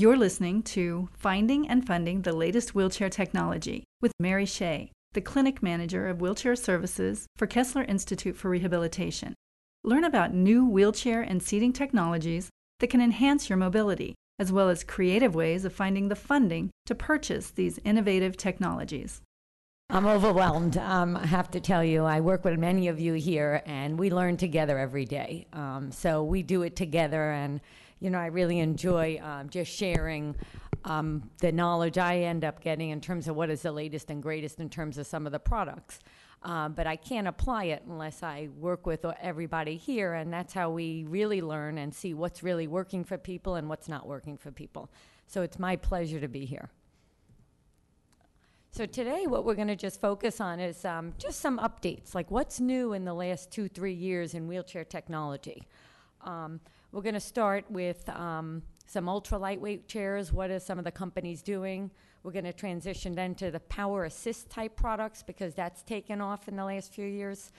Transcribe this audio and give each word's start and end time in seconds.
You're 0.00 0.16
listening 0.16 0.62
to 0.62 1.08
Finding 1.12 1.68
and 1.68 1.84
Funding 1.84 2.22
the 2.22 2.32
Latest 2.32 2.72
Wheelchair 2.72 3.10
Technology 3.10 3.82
with 4.00 4.12
Mary 4.20 4.46
Shea, 4.46 4.92
the 5.12 5.20
Clinic 5.20 5.60
Manager 5.60 6.06
of 6.06 6.20
Wheelchair 6.20 6.54
Services 6.54 7.26
for 7.34 7.48
Kessler 7.48 7.82
Institute 7.82 8.36
for 8.36 8.48
Rehabilitation. 8.48 9.34
Learn 9.82 10.04
about 10.04 10.32
new 10.32 10.64
wheelchair 10.64 11.20
and 11.20 11.42
seating 11.42 11.72
technologies 11.72 12.48
that 12.78 12.90
can 12.90 13.00
enhance 13.00 13.48
your 13.50 13.56
mobility, 13.56 14.14
as 14.38 14.52
well 14.52 14.68
as 14.68 14.84
creative 14.84 15.34
ways 15.34 15.64
of 15.64 15.72
finding 15.72 16.06
the 16.06 16.14
funding 16.14 16.70
to 16.86 16.94
purchase 16.94 17.50
these 17.50 17.80
innovative 17.84 18.36
technologies. 18.36 19.20
I'm 19.90 20.06
overwhelmed. 20.06 20.76
Um, 20.76 21.16
I 21.16 21.26
have 21.26 21.50
to 21.50 21.60
tell 21.60 21.82
you, 21.82 22.04
I 22.04 22.20
work 22.20 22.44
with 22.44 22.56
many 22.56 22.86
of 22.86 23.00
you 23.00 23.14
here, 23.14 23.64
and 23.66 23.98
we 23.98 24.10
learn 24.10 24.36
together 24.36 24.78
every 24.78 25.06
day. 25.06 25.48
Um, 25.52 25.90
so 25.90 26.22
we 26.22 26.44
do 26.44 26.62
it 26.62 26.76
together, 26.76 27.32
and 27.32 27.60
you 28.00 28.10
know, 28.10 28.18
I 28.18 28.26
really 28.26 28.58
enjoy 28.58 29.20
um, 29.22 29.48
just 29.48 29.70
sharing 29.70 30.34
um, 30.84 31.30
the 31.40 31.52
knowledge 31.52 31.98
I 31.98 32.18
end 32.18 32.44
up 32.44 32.62
getting 32.62 32.90
in 32.90 33.00
terms 33.00 33.28
of 33.28 33.36
what 33.36 33.50
is 33.50 33.62
the 33.62 33.72
latest 33.72 34.10
and 34.10 34.22
greatest 34.22 34.60
in 34.60 34.70
terms 34.70 34.98
of 34.98 35.06
some 35.06 35.26
of 35.26 35.32
the 35.32 35.38
products. 35.38 35.98
Um, 36.42 36.72
but 36.74 36.86
I 36.86 36.94
can't 36.94 37.26
apply 37.26 37.64
it 37.64 37.82
unless 37.88 38.22
I 38.22 38.48
work 38.58 38.86
with 38.86 39.04
everybody 39.20 39.76
here, 39.76 40.14
and 40.14 40.32
that's 40.32 40.54
how 40.54 40.70
we 40.70 41.04
really 41.08 41.40
learn 41.40 41.78
and 41.78 41.92
see 41.92 42.14
what's 42.14 42.44
really 42.44 42.68
working 42.68 43.02
for 43.02 43.18
people 43.18 43.56
and 43.56 43.68
what's 43.68 43.88
not 43.88 44.06
working 44.06 44.36
for 44.36 44.52
people. 44.52 44.88
So 45.26 45.42
it's 45.42 45.58
my 45.58 45.74
pleasure 45.74 46.20
to 46.20 46.28
be 46.28 46.44
here. 46.44 46.70
So 48.70 48.86
today, 48.86 49.26
what 49.26 49.44
we're 49.44 49.56
going 49.56 49.68
to 49.68 49.76
just 49.76 50.00
focus 50.00 50.40
on 50.40 50.60
is 50.60 50.84
um, 50.84 51.12
just 51.18 51.40
some 51.40 51.58
updates, 51.58 52.14
like 52.14 52.30
what's 52.30 52.60
new 52.60 52.92
in 52.92 53.04
the 53.04 53.14
last 53.14 53.50
two, 53.50 53.66
three 53.66 53.94
years 53.94 54.34
in 54.34 54.46
wheelchair 54.46 54.84
technology. 54.84 55.66
Um, 56.28 56.60
we're 56.92 57.00
going 57.00 57.14
to 57.14 57.20
start 57.20 57.64
with 57.70 58.06
um, 58.10 58.62
some 58.86 59.08
ultra 59.08 59.38
lightweight 59.38 59.88
chairs. 59.88 60.30
What 60.30 60.50
are 60.50 60.60
some 60.60 60.78
of 60.78 60.84
the 60.84 60.92
companies 60.92 61.40
doing? 61.40 61.90
We're 62.22 62.32
going 62.32 62.44
to 62.44 62.52
transition 62.52 63.14
then 63.14 63.34
to 63.36 63.50
the 63.50 63.60
power 63.60 64.04
assist 64.04 64.50
type 64.50 64.76
products 64.76 65.22
because 65.22 65.54
that's 65.54 65.82
taken 65.82 66.20
off 66.20 66.46
in 66.46 66.56
the 66.56 66.64
last 66.64 66.92
few 66.92 67.06
years. 67.06 67.50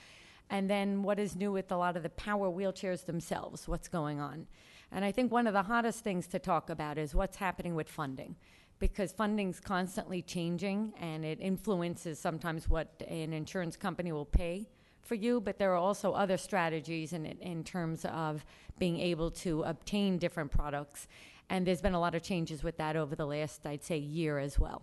And 0.50 0.70
then 0.70 1.02
what 1.02 1.18
is 1.18 1.34
new 1.34 1.50
with 1.50 1.72
a 1.72 1.76
lot 1.76 1.96
of 1.96 2.04
the 2.04 2.10
power 2.10 2.48
wheelchairs 2.48 3.06
themselves? 3.06 3.66
What's 3.66 3.88
going 3.88 4.20
on? 4.20 4.46
And 4.92 5.04
I 5.04 5.10
think 5.10 5.32
one 5.32 5.48
of 5.48 5.52
the 5.52 5.62
hottest 5.62 6.04
things 6.04 6.28
to 6.28 6.38
talk 6.38 6.70
about 6.70 6.96
is 6.96 7.12
what's 7.12 7.36
happening 7.36 7.74
with 7.74 7.88
funding 7.88 8.36
because 8.78 9.12
funding's 9.12 9.58
constantly 9.58 10.22
changing 10.22 10.92
and 11.00 11.24
it 11.24 11.40
influences 11.40 12.20
sometimes 12.20 12.68
what 12.68 13.02
an 13.08 13.32
insurance 13.32 13.76
company 13.76 14.12
will 14.12 14.24
pay 14.24 14.68
for 15.10 15.16
you, 15.16 15.40
but 15.40 15.58
there 15.58 15.72
are 15.72 15.76
also 15.76 16.12
other 16.12 16.36
strategies 16.36 17.12
in, 17.12 17.26
in 17.26 17.64
terms 17.64 18.04
of 18.04 18.44
being 18.78 19.00
able 19.00 19.28
to 19.28 19.64
obtain 19.64 20.18
different 20.18 20.52
products. 20.52 21.08
And 21.48 21.66
there's 21.66 21.82
been 21.82 21.94
a 21.94 22.00
lot 22.00 22.14
of 22.14 22.22
changes 22.22 22.62
with 22.62 22.76
that 22.76 22.94
over 22.94 23.16
the 23.16 23.26
last, 23.26 23.66
I'd 23.66 23.82
say, 23.82 23.98
year 23.98 24.38
as 24.38 24.56
well. 24.56 24.82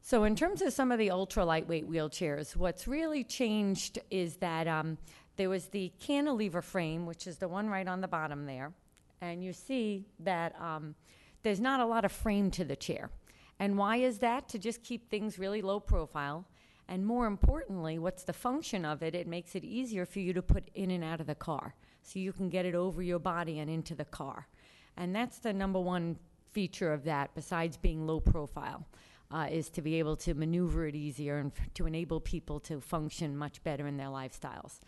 So, 0.00 0.22
in 0.22 0.36
terms 0.36 0.62
of 0.62 0.72
some 0.72 0.92
of 0.92 1.00
the 1.00 1.10
ultra 1.10 1.44
lightweight 1.44 1.90
wheelchairs, 1.90 2.54
what's 2.54 2.86
really 2.86 3.24
changed 3.24 3.98
is 4.12 4.36
that 4.36 4.68
um, 4.68 4.96
there 5.36 5.48
was 5.48 5.66
the 5.66 5.92
cantilever 5.98 6.62
frame, 6.62 7.04
which 7.04 7.26
is 7.26 7.38
the 7.38 7.48
one 7.48 7.68
right 7.68 7.88
on 7.88 8.00
the 8.00 8.06
bottom 8.06 8.46
there. 8.46 8.72
And 9.20 9.42
you 9.42 9.52
see 9.52 10.06
that 10.20 10.54
um, 10.60 10.94
there's 11.42 11.60
not 11.60 11.80
a 11.80 11.84
lot 11.84 12.04
of 12.04 12.12
frame 12.12 12.52
to 12.52 12.64
the 12.64 12.76
chair. 12.76 13.10
And 13.58 13.76
why 13.76 13.96
is 13.96 14.20
that? 14.20 14.48
To 14.50 14.58
just 14.60 14.84
keep 14.84 15.10
things 15.10 15.36
really 15.36 15.62
low 15.62 15.80
profile 15.80 16.46
and 16.90 17.06
more 17.06 17.26
importantly, 17.26 18.00
what's 18.00 18.24
the 18.24 18.32
function 18.32 18.84
of 18.84 19.00
it? 19.00 19.14
It 19.14 19.28
makes 19.28 19.54
it 19.54 19.62
easier 19.62 20.04
for 20.04 20.18
you 20.18 20.32
to 20.32 20.42
put 20.42 20.68
in 20.74 20.90
and 20.90 21.04
out 21.04 21.20
of 21.20 21.28
the 21.28 21.36
car. 21.36 21.76
So 22.02 22.18
you 22.18 22.32
can 22.32 22.48
get 22.48 22.66
it 22.66 22.74
over 22.74 23.00
your 23.00 23.20
body 23.20 23.60
and 23.60 23.70
into 23.70 23.94
the 23.94 24.04
car. 24.04 24.48
And 24.96 25.14
that's 25.14 25.38
the 25.38 25.52
number 25.52 25.78
one 25.78 26.18
feature 26.50 26.92
of 26.92 27.04
that, 27.04 27.30
besides 27.36 27.76
being 27.76 28.08
low 28.08 28.18
profile, 28.18 28.88
uh, 29.30 29.46
is 29.48 29.70
to 29.70 29.82
be 29.82 30.00
able 30.00 30.16
to 30.16 30.34
maneuver 30.34 30.84
it 30.88 30.96
easier 30.96 31.38
and 31.38 31.52
f- 31.56 31.72
to 31.74 31.86
enable 31.86 32.18
people 32.18 32.58
to 32.58 32.80
function 32.80 33.36
much 33.36 33.62
better 33.62 33.86
in 33.86 33.96
their 33.96 34.08
lifestyles. 34.08 34.80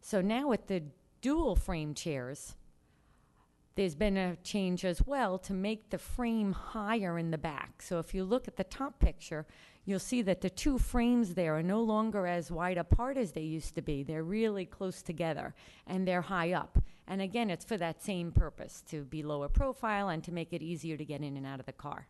So 0.00 0.22
now 0.22 0.48
with 0.48 0.68
the 0.68 0.82
dual 1.20 1.54
frame 1.54 1.92
chairs, 1.92 2.56
there's 3.74 3.94
been 3.94 4.16
a 4.16 4.36
change 4.36 4.86
as 4.86 5.06
well 5.06 5.38
to 5.40 5.52
make 5.52 5.90
the 5.90 5.98
frame 5.98 6.52
higher 6.52 7.18
in 7.18 7.30
the 7.30 7.38
back. 7.38 7.82
So 7.82 7.98
if 7.98 8.14
you 8.14 8.24
look 8.24 8.48
at 8.48 8.56
the 8.56 8.64
top 8.64 8.98
picture, 8.98 9.46
you'll 9.84 9.98
see 9.98 10.22
that 10.22 10.40
the 10.40 10.50
two 10.50 10.78
frames 10.78 11.34
there 11.34 11.56
are 11.56 11.62
no 11.62 11.82
longer 11.82 12.26
as 12.26 12.50
wide 12.50 12.78
apart 12.78 13.16
as 13.16 13.32
they 13.32 13.42
used 13.42 13.74
to 13.74 13.82
be. 13.82 14.02
They're 14.02 14.22
really 14.22 14.64
close 14.64 15.02
together 15.02 15.54
and 15.86 16.06
they're 16.06 16.22
high 16.22 16.52
up. 16.52 16.78
And 17.08 17.20
again, 17.20 17.50
it's 17.50 17.64
for 17.64 17.76
that 17.78 18.02
same 18.02 18.30
purpose 18.32 18.82
to 18.90 19.02
be 19.02 19.22
lower 19.22 19.48
profile 19.48 20.08
and 20.08 20.22
to 20.24 20.32
make 20.32 20.52
it 20.52 20.62
easier 20.62 20.96
to 20.96 21.04
get 21.04 21.22
in 21.22 21.36
and 21.36 21.46
out 21.46 21.60
of 21.60 21.66
the 21.66 21.72
car. 21.72 22.06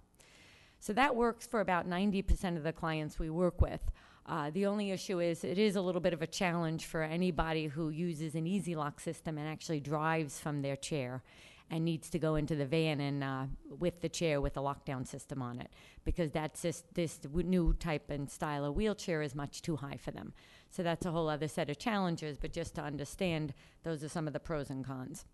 So 0.81 0.93
that 0.95 1.17
works 1.17 1.47
for 1.47 1.61
about 1.61 1.89
90% 1.89 2.57
of 2.57 2.63
the 2.63 2.73
clients 2.73 3.19
we 3.19 3.31
work 3.31 3.61
with. 3.61 3.81
Uh, 4.27 4.51
the 4.51 4.67
only 4.67 4.91
issue 4.91 5.21
is 5.21 5.43
it 5.43 5.59
is 5.59 5.75
a 5.77 5.81
little 5.81 6.01
bit 6.01 6.13
of 6.13 6.23
a 6.23 6.27
challenge 6.27 6.87
for 6.87 7.03
anybody 7.03 7.67
who 7.67 7.89
uses 7.89 8.35
an 8.35 8.47
easy 8.47 8.77
lock 8.77 9.01
system 9.01 9.39
and 9.39 9.49
actually 9.49 9.81
drives 9.81 10.39
from 10.39 10.63
their 10.63 10.77
chair 10.77 11.23
and 11.71 11.85
needs 11.85 12.11
to 12.11 12.19
go 12.19 12.35
into 12.35 12.55
the 12.55 12.67
van 12.67 13.01
and 13.01 13.25
uh, 13.25 13.45
with 13.79 14.01
the 14.01 14.09
chair 14.09 14.41
with 14.41 14.57
a 14.57 14.61
lockdown 14.61 15.07
system 15.07 15.41
on 15.41 15.61
it 15.61 15.71
because 16.05 16.31
that's 16.31 16.63
this, 16.63 16.85
this 16.95 17.21
new 17.33 17.73
type 17.75 18.11
and 18.11 18.31
style 18.31 18.65
of 18.65 18.75
wheelchair 18.75 19.23
is 19.23 19.35
much 19.35 19.63
too 19.63 19.77
high 19.77 19.97
for 19.97 20.11
them. 20.11 20.33
So 20.71 20.83
that's 20.83 21.07
a 21.07 21.11
whole 21.11 21.29
other 21.29 21.49
set 21.49 21.71
of 21.71 21.79
challenges, 21.79 22.37
but 22.39 22.53
just 22.53 22.75
to 22.77 22.83
understand, 22.83 23.55
those 23.83 24.03
are 24.03 24.09
some 24.09 24.27
of 24.27 24.33
the 24.33 24.41
pros 24.41 24.71
and 24.71 24.85
cons. 24.85 25.25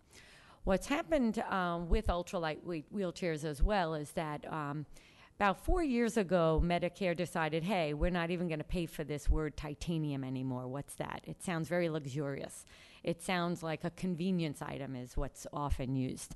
What's 0.65 0.87
happened 0.87 1.39
um, 1.49 1.89
with 1.89 2.07
ultralight 2.07 2.59
wheelchairs 2.93 3.43
as 3.43 3.63
well 3.63 3.93
is 3.93 4.11
that 4.11 4.45
um, 4.51 4.85
about 5.39 5.63
four 5.63 5.81
years 5.81 6.17
ago, 6.17 6.61
Medicare 6.63 7.15
decided, 7.15 7.63
hey, 7.63 7.93
we're 7.93 8.09
not 8.09 8.29
even 8.29 8.49
going 8.49 8.59
to 8.59 8.65
pay 8.65 8.85
for 8.85 9.05
this 9.05 9.29
word 9.29 9.55
titanium 9.55 10.23
anymore. 10.25 10.67
What's 10.67 10.95
that? 10.95 11.21
It 11.25 11.41
sounds 11.41 11.69
very 11.69 11.89
luxurious 11.89 12.65
it 13.03 13.21
sounds 13.21 13.63
like 13.63 13.83
a 13.83 13.89
convenience 13.91 14.61
item 14.61 14.95
is 14.95 15.15
what's 15.15 15.45
often 15.53 15.95
used. 15.95 16.35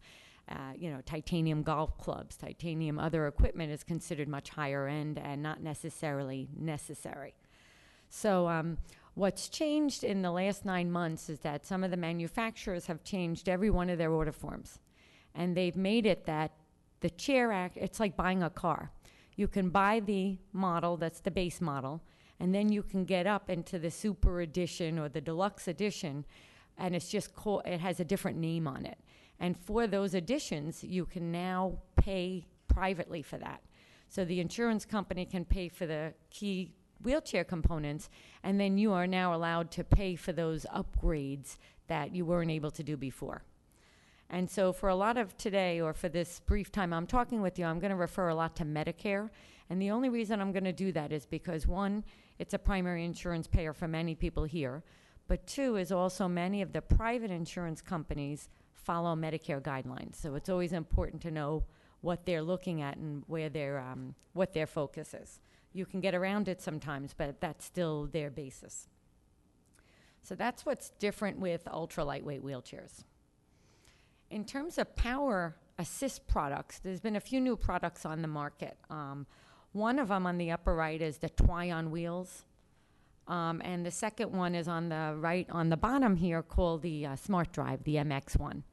Uh, 0.50 0.74
you 0.78 0.92
know, 0.92 1.00
titanium 1.06 1.64
golf 1.64 1.98
clubs, 1.98 2.36
titanium 2.36 3.00
other 3.00 3.28
equipment 3.28 3.72
is 3.72 3.84
considered 3.84 4.28
much 4.28 4.50
higher 4.50 4.88
end 4.88 5.18
and 5.18 5.42
not 5.42 5.62
necessarily 5.64 6.50
necessary. 6.58 7.34
So, 8.10 8.50
um, 8.50 8.78
what's 9.16 9.48
changed 9.48 10.04
in 10.04 10.22
the 10.22 10.32
last 10.32 10.66
nine 10.66 10.92
months 10.92 11.30
is 11.30 11.40
that 11.40 11.66
some 11.66 11.84
of 11.84 11.92
the 11.92 11.98
manufacturers 11.98 12.88
have 12.88 13.04
changed 13.04 13.48
every 13.48 13.70
one 13.70 13.90
of 13.90 13.98
their 13.98 14.12
order 14.12 14.32
forms. 14.32 14.80
And 15.36 15.56
they've 15.56 15.76
made 15.76 16.06
it 16.06 16.26
that 16.26 16.52
the 17.00 17.10
chair 17.10 17.52
act, 17.52 17.78
it's 17.78 18.00
like 18.00 18.16
buying 18.16 18.44
a 18.44 18.50
car. 18.50 18.92
You 19.36 19.48
can 19.48 19.70
buy 19.70 20.00
the 20.00 20.38
model 20.52 20.98
that's 20.98 21.20
the 21.20 21.32
base 21.32 21.60
model, 21.60 22.02
and 22.40 22.54
then 22.54 22.72
you 22.72 22.84
can 22.84 23.06
get 23.06 23.28
up 23.28 23.50
into 23.50 23.80
the 23.80 23.92
super 23.92 24.42
edition 24.42 25.00
or 25.00 25.10
the 25.10 25.22
deluxe 25.22 25.68
edition 25.68 26.26
and 26.78 26.96
it's 26.96 27.10
just 27.10 27.36
called, 27.36 27.64
it 27.66 27.80
has 27.80 28.00
a 28.00 28.06
different 28.06 28.38
name 28.38 28.68
on 28.68 28.86
it. 28.86 28.98
And 29.40 29.58
for 29.58 29.88
those 29.88 30.14
additions, 30.14 30.84
you 30.84 31.06
can 31.06 31.32
now 31.32 31.80
pay 31.96 32.46
privately 32.68 33.22
for 33.22 33.38
that. 33.38 33.62
So 34.10 34.26
the 34.26 34.40
insurance 34.40 34.86
company 34.86 35.26
can 35.26 35.46
pay 35.46 35.70
for 35.70 35.86
the 35.86 36.14
key 36.30 36.72
wheelchair 37.02 37.44
components, 37.44 38.10
and 38.44 38.60
then 38.60 38.78
you 38.78 38.94
are 38.94 39.08
now 39.08 39.36
allowed 39.36 39.72
to 39.72 39.84
pay 39.84 40.16
for 40.16 40.32
those 40.32 40.66
upgrades 40.74 41.58
that 41.88 42.16
you 42.16 42.26
weren't 42.26 42.52
able 42.52 42.72
to 42.72 42.84
do 42.84 42.96
before. 42.96 43.44
And 44.30 44.50
so, 44.50 44.74
for 44.74 44.90
a 44.90 44.96
lot 44.96 45.18
of 45.18 45.38
today, 45.38 45.80
or 45.80 45.94
for 45.94 46.10
this 46.10 46.40
brief 46.40 46.72
time 46.72 46.94
I'm 46.94 47.06
talking 47.06 47.42
with 47.42 47.60
you, 47.60 47.66
I'm 47.66 47.80
going 47.80 47.92
to 47.92 47.96
refer 47.96 48.30
a 48.30 48.36
lot 48.36 48.56
to 48.58 48.66
Medicare. 48.66 49.30
And 49.70 49.82
the 49.82 49.92
only 49.92 50.10
reason 50.10 50.42
I'm 50.42 50.52
going 50.52 50.64
to 50.64 50.74
do 50.74 50.92
that 50.94 51.12
is 51.12 51.26
because, 51.26 51.68
one, 51.68 52.04
it's 52.40 52.54
a 52.54 52.60
primary 52.60 53.06
insurance 53.06 53.48
payer 53.48 53.74
for 53.74 53.88
many 53.88 54.16
people 54.16 54.44
here. 54.44 54.84
But 55.28 55.48
two 55.48 55.78
is 55.78 55.92
also 55.92 56.28
many 56.28 56.62
of 56.62 56.74
the 56.74 56.82
private 56.82 57.32
insurance 57.32 57.82
companies 57.82 58.50
follow 58.74 59.16
Medicare 59.16 59.62
guidelines. 59.62 60.16
So 60.16 60.36
it's 60.36 60.50
always 60.50 60.74
important 60.74 61.22
to 61.24 61.32
know 61.32 61.64
what 62.02 62.26
they're 62.26 62.42
looking 62.42 62.82
at 62.82 62.98
and 62.98 63.24
where 63.28 63.50
their 63.50 63.80
um, 63.80 64.16
what 64.34 64.54
their 64.54 64.68
focus 64.68 65.14
is. 65.14 65.40
You 65.72 65.86
can 65.86 66.02
get 66.02 66.14
around 66.14 66.48
it 66.48 66.62
sometimes, 66.62 67.14
but 67.18 67.40
that's 67.40 67.66
still 67.66 68.06
their 68.06 68.30
basis. 68.30 68.90
So 70.22 70.36
that's 70.36 70.66
what's 70.66 70.90
different 70.92 71.40
with 71.40 71.68
ultra 71.68 72.04
lightweight 72.04 72.44
wheelchairs. 72.44 73.04
In 74.30 74.46
terms 74.46 74.78
of 74.78 74.96
power 74.96 75.56
assist 75.78 76.28
products, 76.28 76.80
there's 76.80 77.00
been 77.00 77.16
a 77.16 77.22
few 77.22 77.42
new 77.42 77.56
products 77.56 78.06
on 78.06 78.22
the 78.22 78.28
market. 78.28 78.78
Um, 78.90 79.26
one 79.72 79.98
of 79.98 80.10
them 80.10 80.26
on 80.26 80.38
the 80.38 80.52
upper 80.52 80.76
right 80.76 81.02
is 81.02 81.18
the 81.18 81.30
Twion 81.30 81.90
wheels. 81.90 82.46
Um, 83.28 83.62
and 83.64 83.86
the 83.86 83.92
second 83.92 84.32
one 84.32 84.54
is 84.54 84.68
on 84.68 84.90
the 84.90 85.16
right 85.18 85.48
on 85.50 85.70
the 85.70 85.78
bottom 85.78 86.16
here 86.16 86.42
called 86.42 86.82
the 86.82 87.06
uh, 87.06 87.16
Smart 87.16 87.52
Drive, 87.54 87.84
the 87.84 87.96
MX1. 87.96 88.64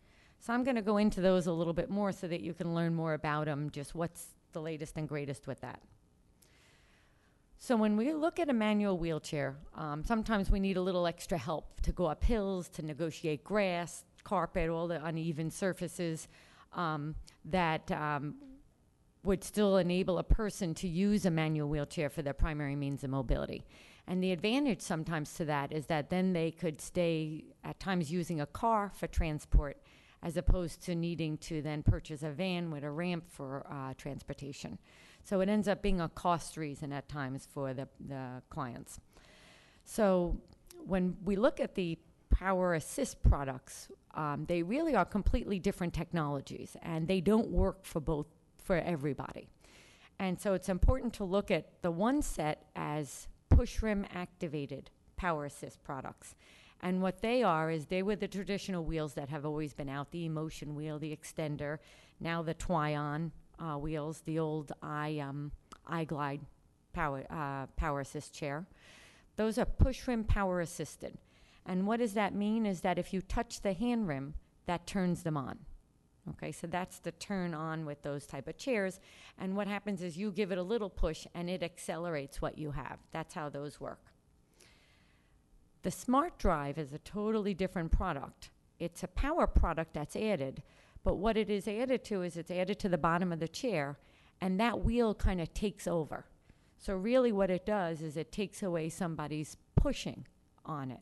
So 0.40 0.52
I'm 0.52 0.64
going 0.64 0.76
to 0.76 0.82
go 0.82 0.96
into 0.96 1.20
those 1.20 1.46
a 1.46 1.52
little 1.52 1.72
bit 1.72 1.90
more 1.90 2.12
so 2.12 2.26
that 2.26 2.40
you 2.40 2.54
can 2.54 2.74
learn 2.74 2.94
more 2.94 3.14
about 3.14 3.44
them, 3.44 3.70
just 3.70 3.94
what's 3.94 4.26
the 4.52 4.60
latest 4.60 4.96
and 4.96 5.08
greatest 5.08 5.46
with 5.46 5.60
that. 5.60 5.80
So 7.58 7.76
when 7.76 7.96
we 7.96 8.12
look 8.14 8.40
at 8.40 8.48
a 8.48 8.54
manual 8.54 8.96
wheelchair, 8.96 9.56
um, 9.76 10.02
sometimes 10.02 10.50
we 10.50 10.58
need 10.58 10.78
a 10.78 10.80
little 10.80 11.06
extra 11.06 11.36
help 11.36 11.80
to 11.82 11.92
go 11.92 12.06
up 12.06 12.24
hills, 12.24 12.70
to 12.70 12.82
negotiate 12.82 13.44
grass, 13.44 14.04
carpet, 14.24 14.70
all 14.70 14.88
the 14.88 15.04
uneven 15.04 15.50
surfaces. 15.50 16.26
um, 16.72 17.14
that 17.44 17.90
um, 17.92 18.34
would 19.22 19.44
still 19.44 19.76
enable 19.76 20.18
a 20.18 20.22
person 20.22 20.74
to 20.74 20.88
use 20.88 21.26
a 21.26 21.30
manual 21.30 21.68
wheelchair 21.68 22.08
for 22.08 22.22
their 22.22 22.32
primary 22.32 22.76
means 22.76 23.04
of 23.04 23.10
mobility. 23.10 23.64
And 24.10 24.20
the 24.20 24.32
advantage 24.32 24.80
sometimes 24.80 25.34
to 25.34 25.44
that 25.44 25.72
is 25.72 25.86
that 25.86 26.10
then 26.10 26.32
they 26.32 26.50
could 26.50 26.80
stay 26.80 27.44
at 27.62 27.78
times 27.78 28.10
using 28.10 28.40
a 28.40 28.46
car 28.46 28.90
for 28.92 29.06
transport 29.06 29.76
as 30.24 30.36
opposed 30.36 30.82
to 30.86 30.96
needing 30.96 31.38
to 31.38 31.62
then 31.62 31.84
purchase 31.84 32.24
a 32.24 32.30
van 32.30 32.72
with 32.72 32.82
a 32.82 32.90
ramp 32.90 33.22
for 33.28 33.64
uh, 33.70 33.94
transportation. 33.96 34.78
So 35.22 35.40
it 35.42 35.48
ends 35.48 35.68
up 35.68 35.80
being 35.80 36.00
a 36.00 36.08
cost 36.08 36.56
reason 36.56 36.92
at 36.92 37.08
times 37.08 37.46
for 37.54 37.72
the, 37.72 37.86
the 38.08 38.42
clients. 38.50 38.98
So 39.84 40.40
when 40.84 41.16
we 41.24 41.36
look 41.36 41.60
at 41.60 41.76
the 41.76 41.96
power 42.30 42.74
assist 42.74 43.22
products, 43.22 43.92
um, 44.14 44.44
they 44.48 44.64
really 44.64 44.96
are 44.96 45.04
completely 45.04 45.60
different 45.60 45.94
technologies 45.94 46.76
and 46.82 47.06
they 47.06 47.20
don't 47.20 47.48
work 47.48 47.86
for 47.86 48.00
both 48.00 48.26
for 48.58 48.78
everybody. 48.78 49.48
And 50.18 50.38
so 50.38 50.54
it's 50.54 50.68
important 50.68 51.14
to 51.14 51.24
look 51.24 51.52
at 51.52 51.80
the 51.82 51.92
one 51.92 52.22
set 52.22 52.66
as 52.74 53.28
push 53.60 53.82
rim 53.82 54.06
activated 54.14 54.88
power 55.16 55.44
assist 55.44 55.84
products. 55.84 56.34
And 56.80 57.02
what 57.02 57.20
they 57.20 57.42
are 57.42 57.70
is 57.70 57.84
they 57.84 58.02
were 58.02 58.16
the 58.16 58.26
traditional 58.26 58.86
wheels 58.86 59.12
that 59.12 59.28
have 59.28 59.44
always 59.44 59.74
been 59.74 59.90
out 59.90 60.12
the 60.12 60.24
emotion 60.24 60.74
wheel, 60.74 60.98
the 60.98 61.14
Xtender, 61.14 61.76
now 62.20 62.40
the 62.40 62.54
Twion 62.54 63.32
uh, 63.58 63.76
wheels, 63.76 64.22
the 64.24 64.38
old 64.38 64.72
i 64.82 65.18
um, 65.18 65.52
Glide 66.06 66.40
power, 66.94 67.22
uh, 67.28 67.66
power 67.76 68.00
assist 68.00 68.32
chair. 68.32 68.64
Those 69.36 69.58
are 69.58 69.66
push 69.66 70.08
rim 70.08 70.24
power 70.24 70.62
assisted. 70.62 71.18
And 71.66 71.86
what 71.86 71.98
does 71.98 72.14
that 72.14 72.34
mean 72.34 72.64
is 72.64 72.80
that 72.80 72.98
if 72.98 73.12
you 73.12 73.20
touch 73.20 73.60
the 73.60 73.74
hand 73.74 74.08
rim, 74.08 74.32
that 74.64 74.86
turns 74.86 75.22
them 75.22 75.36
on. 75.36 75.58
Okay, 76.30 76.52
so 76.52 76.66
that's 76.66 76.98
the 76.98 77.12
turn 77.12 77.54
on 77.54 77.84
with 77.84 78.02
those 78.02 78.26
type 78.26 78.46
of 78.46 78.56
chairs. 78.56 79.00
And 79.38 79.56
what 79.56 79.66
happens 79.66 80.02
is 80.02 80.16
you 80.16 80.30
give 80.30 80.52
it 80.52 80.58
a 80.58 80.62
little 80.62 80.90
push 80.90 81.26
and 81.34 81.50
it 81.50 81.62
accelerates 81.62 82.40
what 82.40 82.58
you 82.58 82.70
have. 82.72 82.98
That's 83.10 83.34
how 83.34 83.48
those 83.48 83.80
work. 83.80 84.10
The 85.82 85.90
Smart 85.90 86.38
Drive 86.38 86.78
is 86.78 86.92
a 86.92 86.98
totally 86.98 87.54
different 87.54 87.90
product. 87.90 88.50
It's 88.78 89.02
a 89.02 89.08
power 89.08 89.46
product 89.46 89.94
that's 89.94 90.14
added, 90.14 90.62
but 91.02 91.16
what 91.16 91.36
it 91.36 91.48
is 91.48 91.66
added 91.66 92.04
to 92.04 92.22
is 92.22 92.36
it's 92.36 92.50
added 92.50 92.78
to 92.80 92.88
the 92.88 92.98
bottom 92.98 93.32
of 93.32 93.40
the 93.40 93.48
chair, 93.48 93.98
and 94.40 94.60
that 94.60 94.84
wheel 94.84 95.14
kind 95.14 95.40
of 95.40 95.52
takes 95.54 95.86
over. 95.86 96.26
So, 96.78 96.94
really, 96.94 97.32
what 97.32 97.50
it 97.50 97.66
does 97.66 98.00
is 98.00 98.16
it 98.16 98.32
takes 98.32 98.62
away 98.62 98.88
somebody's 98.88 99.56
pushing 99.76 100.26
on 100.64 100.90
it. 100.90 101.00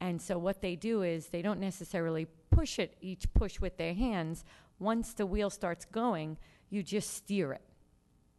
And 0.00 0.20
so, 0.20 0.38
what 0.38 0.62
they 0.62 0.74
do 0.74 1.02
is 1.02 1.26
they 1.26 1.42
don't 1.42 1.60
necessarily 1.60 2.26
push 2.52 2.78
it 2.78 2.96
each 3.00 3.32
push 3.34 3.60
with 3.60 3.76
their 3.76 3.94
hands. 3.94 4.44
Once 4.78 5.14
the 5.14 5.26
wheel 5.26 5.50
starts 5.50 5.84
going, 5.84 6.38
you 6.70 6.82
just 6.82 7.14
steer 7.14 7.52
it. 7.52 7.62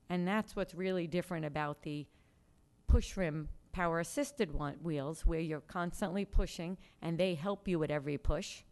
And 0.10 0.28
that's 0.28 0.56
what's 0.56 0.74
really 0.74 1.08
different 1.08 1.46
about 1.46 1.82
the 1.82 2.06
push 2.88 3.18
rim 3.18 3.50
power 3.72 4.00
assisted 4.00 4.52
wheels, 4.84 5.26
where 5.26 5.40
you're 5.40 5.62
constantly 5.62 6.26
pushing 6.26 6.78
and 7.02 7.18
they 7.18 7.34
help 7.34 7.68
you 7.68 7.84
at 7.84 7.90
every 7.90 8.18
push, 8.18 8.64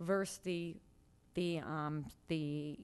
versus 0.00 0.38
the, 0.44 0.76
the, 1.34 1.58
um, 1.60 2.04
the 2.28 2.78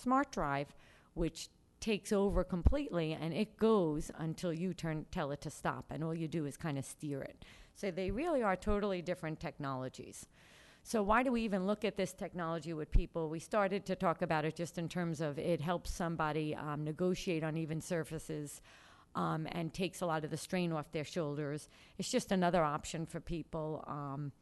smart 0.00 0.30
drive, 0.30 0.68
which 1.14 1.48
takes 1.80 2.12
over 2.12 2.44
completely 2.44 3.16
and 3.18 3.32
it 3.32 3.56
goes 3.56 4.10
until 4.18 4.52
you 4.52 4.74
turn 4.74 5.06
tell 5.10 5.32
it 5.32 5.40
to 5.40 5.50
stop 5.50 5.86
and 5.90 6.04
all 6.04 6.14
you 6.14 6.28
do 6.28 6.44
is 6.44 6.56
kind 6.56 6.78
of 6.78 6.84
steer 6.84 7.22
it 7.22 7.42
so 7.74 7.90
they 7.90 8.10
really 8.10 8.42
are 8.42 8.54
totally 8.54 9.00
different 9.00 9.40
technologies 9.40 10.26
so 10.82 11.02
why 11.02 11.22
do 11.22 11.30
we 11.30 11.42
even 11.42 11.66
look 11.66 11.84
at 11.84 11.96
this 11.96 12.12
technology 12.12 12.72
with 12.72 12.90
people? 12.90 13.28
We 13.28 13.38
started 13.38 13.84
to 13.86 13.96
talk 13.96 14.22
about 14.22 14.44
it 14.44 14.56
just 14.56 14.78
in 14.78 14.88
terms 14.88 15.20
of 15.20 15.38
it 15.38 15.60
helps 15.60 15.92
somebody 15.92 16.54
um, 16.54 16.84
negotiate 16.84 17.44
on 17.44 17.56
even 17.56 17.80
surfaces 17.80 18.60
um, 19.14 19.46
and 19.52 19.72
takes 19.72 20.00
a 20.00 20.06
lot 20.06 20.24
of 20.24 20.30
the 20.30 20.36
strain 20.36 20.72
off 20.72 20.90
their 20.92 21.04
shoulders. 21.04 21.68
It's 21.98 22.10
just 22.10 22.32
another 22.32 22.64
option 22.64 23.06
for 23.06 23.20
people. 23.20 23.84
Um, 23.86 24.32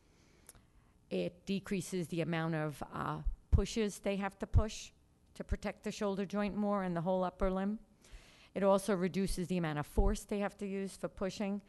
it 1.11 1.44
decreases 1.46 2.08
the 2.08 2.20
amount 2.20 2.55
of 2.55 2.82
uh, 2.94 3.19
pushes 3.50 3.99
they 3.99 4.17
have 4.17 4.38
to 4.38 4.46
push 4.46 4.90
to 5.35 5.44
protect 5.44 5.85
the 5.85 5.93
shoulder 5.93 6.26
joint 6.26 6.56
more 6.56 6.82
and 6.82 6.96
the 6.96 7.00
whole 7.00 7.25
upper 7.25 7.50
limb. 7.50 7.79
It 8.55 8.62
also 8.62 8.94
reduces 8.94 9.49
the 9.49 9.58
amount 9.58 9.79
of 9.79 9.87
force 9.87 10.25
they 10.25 10.38
have 10.40 10.56
to 10.58 10.67
use 10.67 10.96
for 10.96 11.08
pushing. 11.08 11.61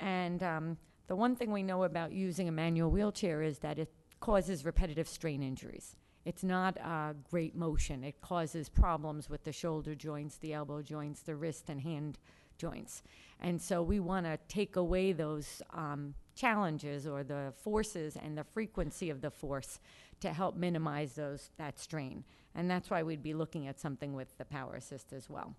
And 0.00 0.42
um, 0.42 0.76
the 1.06 1.16
one 1.16 1.36
thing 1.36 1.52
we 1.52 1.62
know 1.62 1.84
about 1.84 2.12
using 2.12 2.48
a 2.48 2.52
manual 2.52 2.90
wheelchair 2.90 3.42
is 3.42 3.58
that 3.60 3.78
it 3.78 3.88
causes 4.24 4.64
repetitive 4.64 5.06
strain 5.06 5.42
injuries. 5.42 5.96
It's 6.24 6.42
not 6.42 6.78
a 6.78 7.14
great 7.30 7.54
motion. 7.54 8.02
It 8.02 8.22
causes 8.22 8.70
problems 8.70 9.28
with 9.28 9.44
the 9.44 9.52
shoulder 9.52 9.94
joints, 9.94 10.38
the 10.38 10.54
elbow 10.54 10.80
joints, 10.80 11.20
the 11.20 11.36
wrist 11.36 11.68
and 11.68 11.82
hand 11.82 12.18
joints. 12.56 13.02
And 13.38 13.60
so 13.60 13.82
we 13.82 14.00
want 14.00 14.24
to 14.24 14.38
take 14.48 14.76
away 14.76 15.12
those 15.12 15.60
um, 15.74 16.14
challenges 16.34 17.06
or 17.06 17.22
the 17.22 17.52
forces 17.62 18.16
and 18.16 18.38
the 18.38 18.44
frequency 18.44 19.10
of 19.10 19.20
the 19.20 19.30
force 19.30 19.78
to 20.20 20.32
help 20.32 20.56
minimize 20.56 21.12
those 21.12 21.50
that 21.58 21.78
strain. 21.78 22.24
And 22.54 22.70
that's 22.70 22.88
why 22.88 23.02
we'd 23.02 23.22
be 23.22 23.34
looking 23.34 23.66
at 23.66 23.78
something 23.78 24.14
with 24.14 24.38
the 24.38 24.46
power 24.46 24.74
assist 24.74 25.12
as 25.12 25.28
well. 25.28 25.54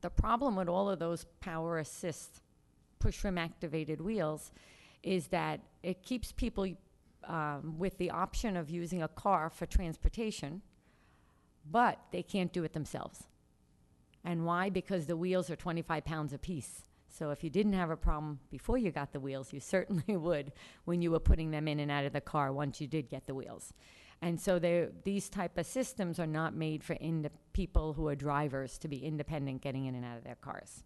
The 0.00 0.08
problem 0.08 0.56
with 0.56 0.68
all 0.70 0.88
of 0.88 0.98
those 0.98 1.26
power 1.40 1.78
assist 1.78 2.40
push 3.00 3.22
rim 3.22 3.36
activated 3.36 4.00
wheels 4.00 4.50
is 5.02 5.26
that 5.28 5.60
it 5.82 6.02
keeps 6.02 6.32
people 6.32 6.66
um, 7.24 7.78
with 7.78 7.98
the 7.98 8.10
option 8.10 8.56
of 8.56 8.70
using 8.70 9.02
a 9.02 9.08
car 9.08 9.50
for 9.50 9.66
transportation, 9.66 10.62
but 11.70 11.98
they 12.12 12.22
can't 12.22 12.52
do 12.52 12.64
it 12.64 12.72
themselves. 12.72 13.24
And 14.24 14.44
why? 14.44 14.70
Because 14.70 15.06
the 15.06 15.16
wheels 15.16 15.50
are 15.50 15.56
25 15.56 16.04
pounds 16.04 16.32
apiece. 16.32 16.82
So 17.08 17.30
if 17.30 17.42
you 17.42 17.50
didn't 17.50 17.72
have 17.72 17.90
a 17.90 17.96
problem 17.96 18.38
before 18.50 18.78
you 18.78 18.90
got 18.90 19.12
the 19.12 19.20
wheels, 19.20 19.52
you 19.52 19.60
certainly 19.76 20.16
would 20.16 20.52
when 20.84 21.02
you 21.02 21.10
were 21.10 21.20
putting 21.20 21.50
them 21.50 21.68
in 21.68 21.80
and 21.80 21.90
out 21.90 22.04
of 22.04 22.12
the 22.12 22.20
car 22.20 22.52
once 22.52 22.80
you 22.80 22.86
did 22.86 23.08
get 23.08 23.26
the 23.26 23.34
wheels. 23.34 23.72
And 24.22 24.38
so 24.38 24.58
these 25.04 25.30
type 25.30 25.56
of 25.56 25.64
systems 25.64 26.18
are 26.18 26.26
not 26.26 26.54
made 26.54 26.84
for 26.84 26.96
people 27.54 27.94
who 27.94 28.06
are 28.06 28.14
drivers 28.14 28.76
to 28.78 28.88
be 28.88 28.98
independent 28.98 29.62
getting 29.62 29.86
in 29.86 29.94
and 29.94 30.04
out 30.04 30.18
of 30.18 30.24
their 30.24 30.34
cars. 30.34 30.84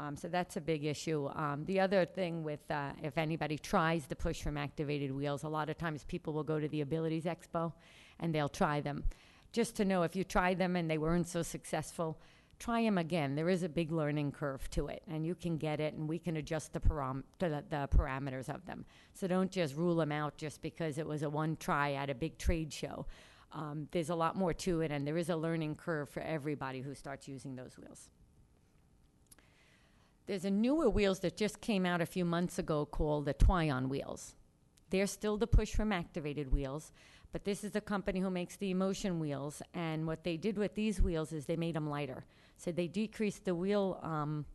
Um, 0.00 0.16
so 0.16 0.28
that's 0.28 0.56
a 0.56 0.60
big 0.60 0.84
issue. 0.84 1.28
Um, 1.34 1.64
the 1.66 1.78
other 1.78 2.04
thing 2.04 2.42
with, 2.42 2.68
uh, 2.70 2.90
if 3.02 3.16
anybody 3.16 3.58
tries 3.58 4.06
the 4.06 4.16
push 4.16 4.44
rim 4.44 4.56
activated 4.56 5.12
wheels, 5.12 5.44
a 5.44 5.48
lot 5.48 5.70
of 5.70 5.78
times 5.78 6.04
people 6.04 6.32
will 6.32 6.42
go 6.42 6.58
to 6.58 6.68
the 6.68 6.80
Abilities 6.80 7.24
Expo 7.24 7.72
and 8.18 8.34
they'll 8.34 8.48
try 8.48 8.80
them. 8.80 9.04
Just 9.52 9.76
to 9.76 9.84
know 9.84 10.02
if 10.02 10.16
you 10.16 10.24
tried 10.24 10.58
them 10.58 10.74
and 10.74 10.90
they 10.90 10.98
weren't 10.98 11.28
so 11.28 11.42
successful, 11.42 12.18
try 12.58 12.82
them 12.82 12.98
again. 12.98 13.36
There 13.36 13.48
is 13.48 13.62
a 13.62 13.68
big 13.68 13.92
learning 13.92 14.32
curve 14.32 14.68
to 14.70 14.88
it, 14.88 15.02
and 15.08 15.24
you 15.24 15.34
can 15.34 15.58
get 15.58 15.80
it, 15.80 15.94
and 15.94 16.08
we 16.08 16.18
can 16.18 16.36
adjust 16.38 16.72
the, 16.72 16.80
param- 16.80 17.22
the, 17.38 17.62
the 17.70 17.88
parameters 17.96 18.48
of 18.48 18.64
them. 18.66 18.84
So 19.12 19.28
don't 19.28 19.50
just 19.50 19.76
rule 19.76 19.96
them 19.96 20.10
out 20.10 20.36
just 20.36 20.60
because 20.60 20.98
it 20.98 21.06
was 21.06 21.22
a 21.22 21.30
one 21.30 21.56
try 21.56 21.92
at 21.92 22.10
a 22.10 22.14
big 22.14 22.36
trade 22.38 22.72
show. 22.72 23.06
Um, 23.52 23.86
there's 23.92 24.10
a 24.10 24.14
lot 24.14 24.34
more 24.34 24.52
to 24.52 24.80
it, 24.80 24.90
and 24.90 25.06
there 25.06 25.16
is 25.16 25.28
a 25.30 25.36
learning 25.36 25.76
curve 25.76 26.08
for 26.08 26.20
everybody 26.20 26.80
who 26.80 26.94
starts 26.94 27.28
using 27.28 27.54
those 27.54 27.78
wheels. 27.78 28.08
There's 30.26 30.46
a 30.46 30.50
newer 30.50 30.88
wheels 30.88 31.20
that 31.20 31.36
just 31.36 31.60
came 31.60 31.84
out 31.84 32.00
a 32.00 32.06
few 32.06 32.24
months 32.24 32.58
ago 32.58 32.86
called 32.86 33.26
the 33.26 33.34
Twion 33.34 33.88
wheels. 33.88 34.34
They're 34.88 35.06
still 35.06 35.36
the 35.36 35.46
push 35.46 35.78
rim 35.78 35.92
activated 35.92 36.50
wheels, 36.50 36.92
but 37.30 37.44
this 37.44 37.62
is 37.62 37.72
the 37.72 37.80
company 37.80 38.20
who 38.20 38.30
makes 38.30 38.56
the 38.56 38.70
emotion 38.70 39.20
wheels. 39.20 39.60
And 39.74 40.06
what 40.06 40.24
they 40.24 40.38
did 40.38 40.56
with 40.56 40.74
these 40.74 41.02
wheels 41.02 41.32
is 41.32 41.44
they 41.44 41.56
made 41.56 41.74
them 41.74 41.90
lighter. 41.90 42.24
So 42.56 42.72
they 42.72 42.86
decreased 42.86 43.44
the 43.44 43.54
wheel, 43.54 44.00
um, 44.02 44.46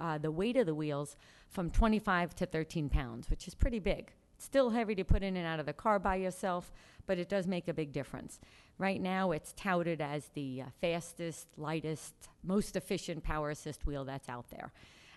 uh, 0.00 0.18
the 0.18 0.32
weight 0.32 0.56
of 0.56 0.66
the 0.66 0.74
wheels 0.74 1.16
from 1.48 1.70
25 1.70 2.34
to 2.36 2.46
13 2.46 2.88
pounds, 2.88 3.30
which 3.30 3.46
is 3.46 3.54
pretty 3.54 3.78
big. 3.78 4.10
It's 4.34 4.44
still 4.44 4.70
heavy 4.70 4.96
to 4.96 5.04
put 5.04 5.22
in 5.22 5.36
and 5.36 5.46
out 5.46 5.60
of 5.60 5.66
the 5.66 5.72
car 5.72 6.00
by 6.00 6.16
yourself, 6.16 6.72
but 7.06 7.18
it 7.20 7.28
does 7.28 7.46
make 7.46 7.68
a 7.68 7.74
big 7.74 7.92
difference. 7.92 8.40
Right 8.78 9.00
now, 9.00 9.30
it's 9.30 9.52
touted 9.52 10.00
as 10.00 10.30
the 10.34 10.62
uh, 10.62 10.64
fastest, 10.80 11.46
lightest, 11.56 12.14
most 12.42 12.74
efficient 12.74 13.22
power 13.22 13.50
assist 13.50 13.86
wheel 13.86 14.04
that's 14.04 14.28
out 14.28 14.50
there. 14.50 14.72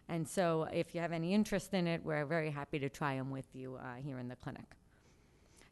And 0.09 0.27
so, 0.27 0.67
if 0.71 0.95
you 0.95 1.01
have 1.01 1.11
any 1.11 1.33
interest 1.33 1.73
in 1.73 1.85
it, 1.85 2.01
we're 2.03 2.25
very 2.25 2.49
happy 2.49 2.79
to 2.79 2.89
try 2.89 3.15
them 3.15 3.29
with 3.29 3.47
you 3.53 3.75
uh, 3.75 3.95
here 4.01 4.19
in 4.19 4.29
the 4.29 4.37
clinic. 4.37 4.75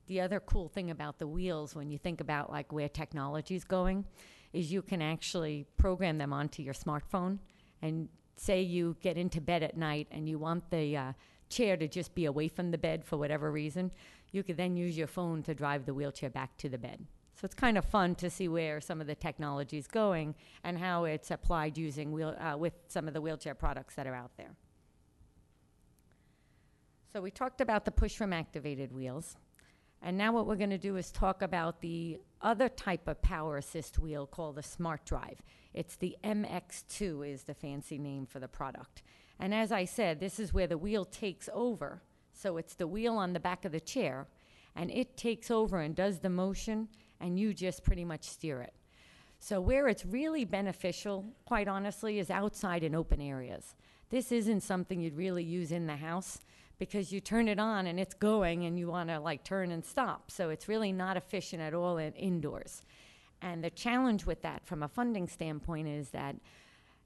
The 0.07 0.21
other 0.21 0.39
cool 0.39 0.67
thing 0.67 0.91
about 0.91 1.19
the 1.19 1.27
wheels, 1.27 1.73
when 1.73 1.89
you 1.89 1.97
think 1.97 2.21
about 2.21 2.51
like 2.51 2.71
where 2.71 2.89
technology 2.89 3.55
is 3.55 3.63
going, 3.63 4.05
is 4.53 4.71
you 4.71 4.81
can 4.81 5.01
actually 5.01 5.65
program 5.77 6.17
them 6.17 6.33
onto 6.33 6.61
your 6.61 6.73
smartphone. 6.73 7.39
And 7.81 8.09
say 8.37 8.61
you 8.61 8.97
get 9.01 9.17
into 9.17 9.41
bed 9.41 9.63
at 9.63 9.77
night 9.77 10.07
and 10.11 10.27
you 10.27 10.37
want 10.37 10.69
the 10.69 10.97
uh, 10.97 11.13
chair 11.49 11.77
to 11.77 11.87
just 11.87 12.13
be 12.13 12.25
away 12.25 12.47
from 12.47 12.71
the 12.71 12.77
bed 12.77 13.03
for 13.05 13.17
whatever 13.17 13.51
reason, 13.51 13.91
you 14.31 14.43
could 14.43 14.57
then 14.57 14.75
use 14.75 14.97
your 14.97 15.07
phone 15.07 15.43
to 15.43 15.53
drive 15.53 15.85
the 15.85 15.93
wheelchair 15.93 16.29
back 16.29 16.57
to 16.57 16.69
the 16.69 16.77
bed. 16.77 17.05
So 17.35 17.43
it's 17.43 17.53
kind 17.53 17.77
of 17.77 17.83
fun 17.83 18.15
to 18.15 18.29
see 18.29 18.47
where 18.47 18.79
some 18.79 19.01
of 19.01 19.07
the 19.07 19.15
technology 19.15 19.77
is 19.77 19.87
going 19.87 20.35
and 20.63 20.77
how 20.77 21.03
it's 21.03 21.31
applied 21.31 21.77
using 21.77 22.13
wheel, 22.13 22.35
uh, 22.39 22.57
with 22.57 22.73
some 22.87 23.07
of 23.07 23.13
the 23.13 23.21
wheelchair 23.21 23.53
products 23.53 23.95
that 23.95 24.07
are 24.07 24.15
out 24.15 24.31
there. 24.37 24.55
So 27.11 27.21
we 27.21 27.31
talked 27.31 27.59
about 27.59 27.83
the 27.85 27.91
push 27.91 28.19
rim 28.19 28.33
activated 28.33 28.93
wheels. 28.93 29.35
And 30.01 30.17
now 30.17 30.31
what 30.31 30.45
we're 30.45 30.55
going 30.55 30.69
to 30.69 30.77
do 30.77 30.97
is 30.97 31.11
talk 31.11 31.41
about 31.41 31.81
the 31.81 32.19
other 32.41 32.69
type 32.69 33.07
of 33.07 33.21
power 33.21 33.57
assist 33.57 33.99
wheel 33.99 34.27
called 34.27 34.55
the 34.55 34.63
Smart 34.63 35.03
Drive. 35.05 35.41
It's 35.73 35.95
the 35.95 36.15
MX2 36.23 37.33
is 37.33 37.43
the 37.43 37.53
fancy 37.53 37.97
name 37.97 38.25
for 38.25 38.39
the 38.39 38.47
product. 38.47 39.01
And 39.39 39.53
as 39.53 39.71
I 39.71 39.85
said, 39.85 40.19
this 40.19 40.39
is 40.39 40.53
where 40.53 40.67
the 40.67 40.77
wheel 40.77 41.05
takes 41.05 41.49
over. 41.53 42.01
So 42.33 42.57
it's 42.57 42.75
the 42.75 42.87
wheel 42.87 43.15
on 43.15 43.33
the 43.33 43.39
back 43.39 43.65
of 43.65 43.71
the 43.71 43.79
chair, 43.79 44.27
and 44.75 44.91
it 44.91 45.17
takes 45.17 45.49
over 45.49 45.79
and 45.79 45.95
does 45.95 46.19
the 46.19 46.29
motion, 46.29 46.89
and 47.25 47.39
you 47.39 47.53
just 47.53 47.83
pretty 47.83 48.05
much 48.05 48.23
steer 48.23 48.61
it. 48.61 48.73
So 49.39 49.59
where 49.59 49.87
it's 49.87 50.05
really 50.05 50.45
beneficial, 50.45 51.25
quite 51.45 51.67
honestly, 51.67 52.19
is 52.19 52.29
outside 52.29 52.83
in 52.83 52.95
open 52.95 53.19
areas. 53.19 53.75
This 54.09 54.31
isn't 54.31 54.61
something 54.61 55.01
you'd 55.01 55.17
really 55.17 55.43
use 55.43 55.71
in 55.71 55.87
the 55.87 55.95
house 55.95 56.39
because 56.77 57.11
you 57.11 57.19
turn 57.19 57.47
it 57.47 57.59
on 57.59 57.87
and 57.87 57.99
it's 57.99 58.13
going 58.13 58.65
and 58.65 58.77
you 58.77 58.87
want 58.87 59.09
to 59.09 59.19
like 59.19 59.43
turn 59.43 59.71
and 59.71 59.83
stop. 59.83 60.29
So 60.29 60.49
it's 60.49 60.67
really 60.67 60.91
not 60.91 61.17
efficient 61.17 61.61
at 61.61 61.73
all 61.73 61.97
in 61.97 62.13
indoors. 62.13 62.83
And 63.41 63.63
the 63.63 63.71
challenge 63.71 64.25
with 64.25 64.41
that 64.43 64.65
from 64.65 64.83
a 64.83 64.87
funding 64.87 65.27
standpoint 65.27 65.87
is 65.87 66.09
that 66.09 66.35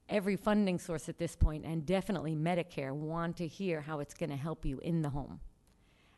every 0.10 0.36
funding 0.36 0.80
source 0.80 1.08
at 1.08 1.18
this 1.18 1.36
point, 1.36 1.66
and 1.66 1.86
definitely 1.86 2.36
Medicare, 2.36 2.94
want 2.94 3.38
to 3.38 3.48
hear 3.48 3.82
how 3.82 4.00
it's 4.00 4.14
going 4.14 4.32
to 4.32 4.36
help 4.36 4.66
you 4.66 4.80
in 4.80 5.02
the 5.02 5.10
home. 5.10 5.40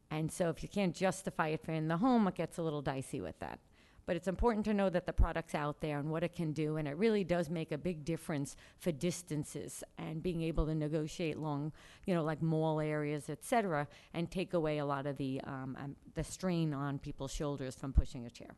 And 0.10 0.32
so 0.32 0.50
if 0.50 0.62
you 0.62 0.70
can't 0.70 0.96
justify 0.96 1.50
it 1.50 1.64
for 1.64 1.72
in 1.72 1.88
the 1.88 1.98
home, 1.98 2.28
it 2.28 2.36
gets 2.36 2.58
a 2.58 2.64
little 2.64 2.82
dicey 2.82 3.22
with 3.22 3.40
that. 3.40 3.60
But 4.06 4.16
it's 4.16 4.28
important 4.28 4.66
to 4.66 4.74
know 4.74 4.90
that 4.90 5.06
the 5.06 5.14
product's 5.14 5.54
out 5.54 5.80
there 5.80 6.00
and 6.00 6.10
what 6.10 6.24
it 6.24 6.34
can 6.34 6.54
do, 6.54 6.78
and 6.78 6.88
it 6.88 6.98
really 6.98 7.24
does 7.24 7.50
make 7.50 7.72
a 7.72 7.78
big 7.78 8.04
difference 8.04 8.56
for 8.80 8.92
distances 8.92 9.84
and 9.98 10.24
being 10.24 10.42
able 10.42 10.66
to 10.66 10.76
negotiate 10.76 11.38
long, 11.38 11.72
you 12.06 12.14
know, 12.14 12.24
like 12.24 12.42
mall 12.42 12.80
areas, 12.80 13.30
et 13.30 13.44
cetera, 13.44 13.88
and 14.14 14.32
take 14.32 14.54
away 14.54 14.80
a 14.80 14.86
lot 14.86 15.06
of 15.06 15.18
the, 15.18 15.40
um, 15.46 15.78
um, 15.80 15.96
the 16.16 16.24
strain 16.24 16.74
on 16.74 16.98
people's 16.98 17.34
shoulders 17.34 17.76
from 17.76 17.94
pushing 17.94 18.26
a 18.26 18.30
chair. 18.30 18.56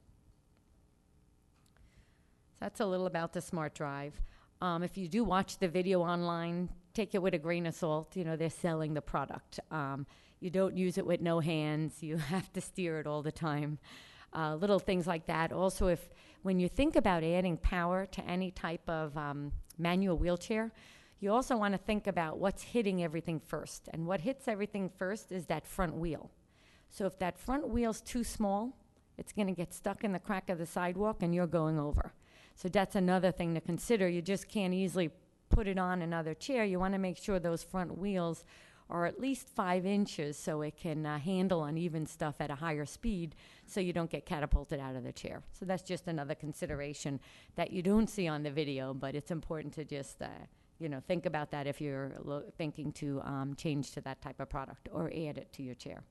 So 2.53 2.59
that's 2.61 2.79
a 2.79 2.85
little 2.85 3.07
about 3.07 3.33
the 3.33 3.41
Smart 3.41 3.75
Drive. 3.75 4.13
Um, 4.61 4.81
if 4.81 4.97
you 4.97 5.09
do 5.09 5.25
watch 5.25 5.57
the 5.57 5.67
video 5.67 6.01
online, 6.01 6.69
take 6.93 7.13
it 7.15 7.21
with 7.21 7.33
a 7.33 7.37
grain 7.37 7.65
of 7.65 7.75
salt. 7.75 8.15
You 8.15 8.23
know, 8.23 8.37
they're 8.37 8.49
selling 8.49 8.93
the 8.93 9.01
product. 9.01 9.59
Um, 9.71 10.05
you 10.39 10.49
don't 10.49 10.77
use 10.77 10.97
it 10.97 11.05
with 11.05 11.21
no 11.21 11.39
hands. 11.39 12.01
You 12.01 12.17
have 12.33 12.51
to 12.53 12.61
steer 12.61 12.99
it 12.99 13.07
all 13.07 13.21
the 13.21 13.31
time. 13.31 13.79
Uh, 14.35 14.55
little 14.55 14.79
things 14.79 15.05
like 15.05 15.25
that. 15.27 15.51
Also, 15.51 15.87
if 15.87 16.09
when 16.41 16.59
you 16.59 16.67
think 16.67 16.95
about 16.95 17.23
adding 17.23 17.57
power 17.57 18.05
to 18.07 18.21
any 18.25 18.51
type 18.51 18.87
of 18.89 19.15
um, 19.17 19.51
manual 19.77 20.17
wheelchair, 20.17 20.71
you 21.19 21.31
also 21.31 21.55
want 21.55 21.73
to 21.73 21.77
think 21.77 22.07
about 22.07 22.37
what's 22.37 22.63
hitting 22.63 23.03
everything 23.03 23.39
first. 23.39 23.87
And 23.93 24.05
what 24.05 24.21
hits 24.21 24.47
everything 24.47 24.89
first 24.89 25.31
is 25.31 25.45
that 25.45 25.65
front 25.65 25.95
wheel. 25.95 26.31
So 26.89 27.05
if 27.05 27.17
that 27.19 27.39
front 27.39 27.69
wheel's 27.69 28.01
too 28.01 28.23
small, 28.23 28.75
it's 29.17 29.31
going 29.31 29.47
to 29.47 29.53
get 29.53 29.73
stuck 29.73 30.03
in 30.03 30.11
the 30.11 30.19
crack 30.19 30.49
of 30.49 30.57
the 30.57 30.65
sidewalk 30.65 31.21
and 31.21 31.33
you're 31.33 31.47
going 31.47 31.79
over. 31.79 32.13
So 32.55 32.67
that's 32.67 32.95
another 32.95 33.31
thing 33.31 33.53
to 33.53 33.61
consider. 33.61 34.09
You 34.09 34.21
just 34.21 34.49
can't 34.49 34.73
easily 34.73 35.11
put 35.49 35.67
it 35.67 35.77
on 35.77 36.01
another 36.01 36.33
chair. 36.33 36.65
You 36.65 36.79
want 36.79 36.93
to 36.93 36.99
make 36.99 37.17
sure 37.17 37.39
those 37.39 37.63
front 37.63 37.97
wheels 37.97 38.43
are 38.89 39.05
at 39.05 39.19
least 39.19 39.47
five 39.47 39.85
inches 39.85 40.37
so 40.37 40.61
it 40.61 40.77
can 40.77 41.05
uh, 41.05 41.17
handle 41.19 41.63
uneven 41.63 42.05
stuff 42.05 42.35
at 42.39 42.51
a 42.51 42.55
higher 42.55 42.85
speed 42.85 43.35
so 43.65 43.79
you 43.79 43.93
don't 43.93 44.09
get 44.09 44.25
catapulted 44.25 44.79
out 44.79 44.95
of 44.95 45.03
the 45.03 45.11
chair. 45.11 45.41
So 45.51 45.65
that's 45.65 45.83
just 45.83 46.07
another 46.07 46.35
consideration 46.35 47.19
that 47.55 47.71
you 47.71 47.81
don't 47.81 48.09
see 48.09 48.27
on 48.27 48.43
the 48.43 48.51
video, 48.51 48.93
but 48.93 49.15
it's 49.15 49.31
important 49.31 49.73
to 49.75 49.85
just, 49.85 50.21
uh, 50.21 50.27
you 50.79 50.89
know, 50.89 51.01
think 51.07 51.25
about 51.25 51.51
that 51.51 51.67
if 51.67 51.81
you're 51.81 52.13
lo- 52.23 52.43
thinking 52.57 52.91
to 52.93 53.21
um, 53.21 53.55
change 53.55 53.91
to 53.91 54.01
that 54.01 54.21
type 54.21 54.39
of 54.39 54.49
product 54.49 54.89
or 54.91 55.07
add 55.07 55.37
it 55.37 55.51
to 55.53 55.63
your 55.63 55.75
chair. 55.75 56.03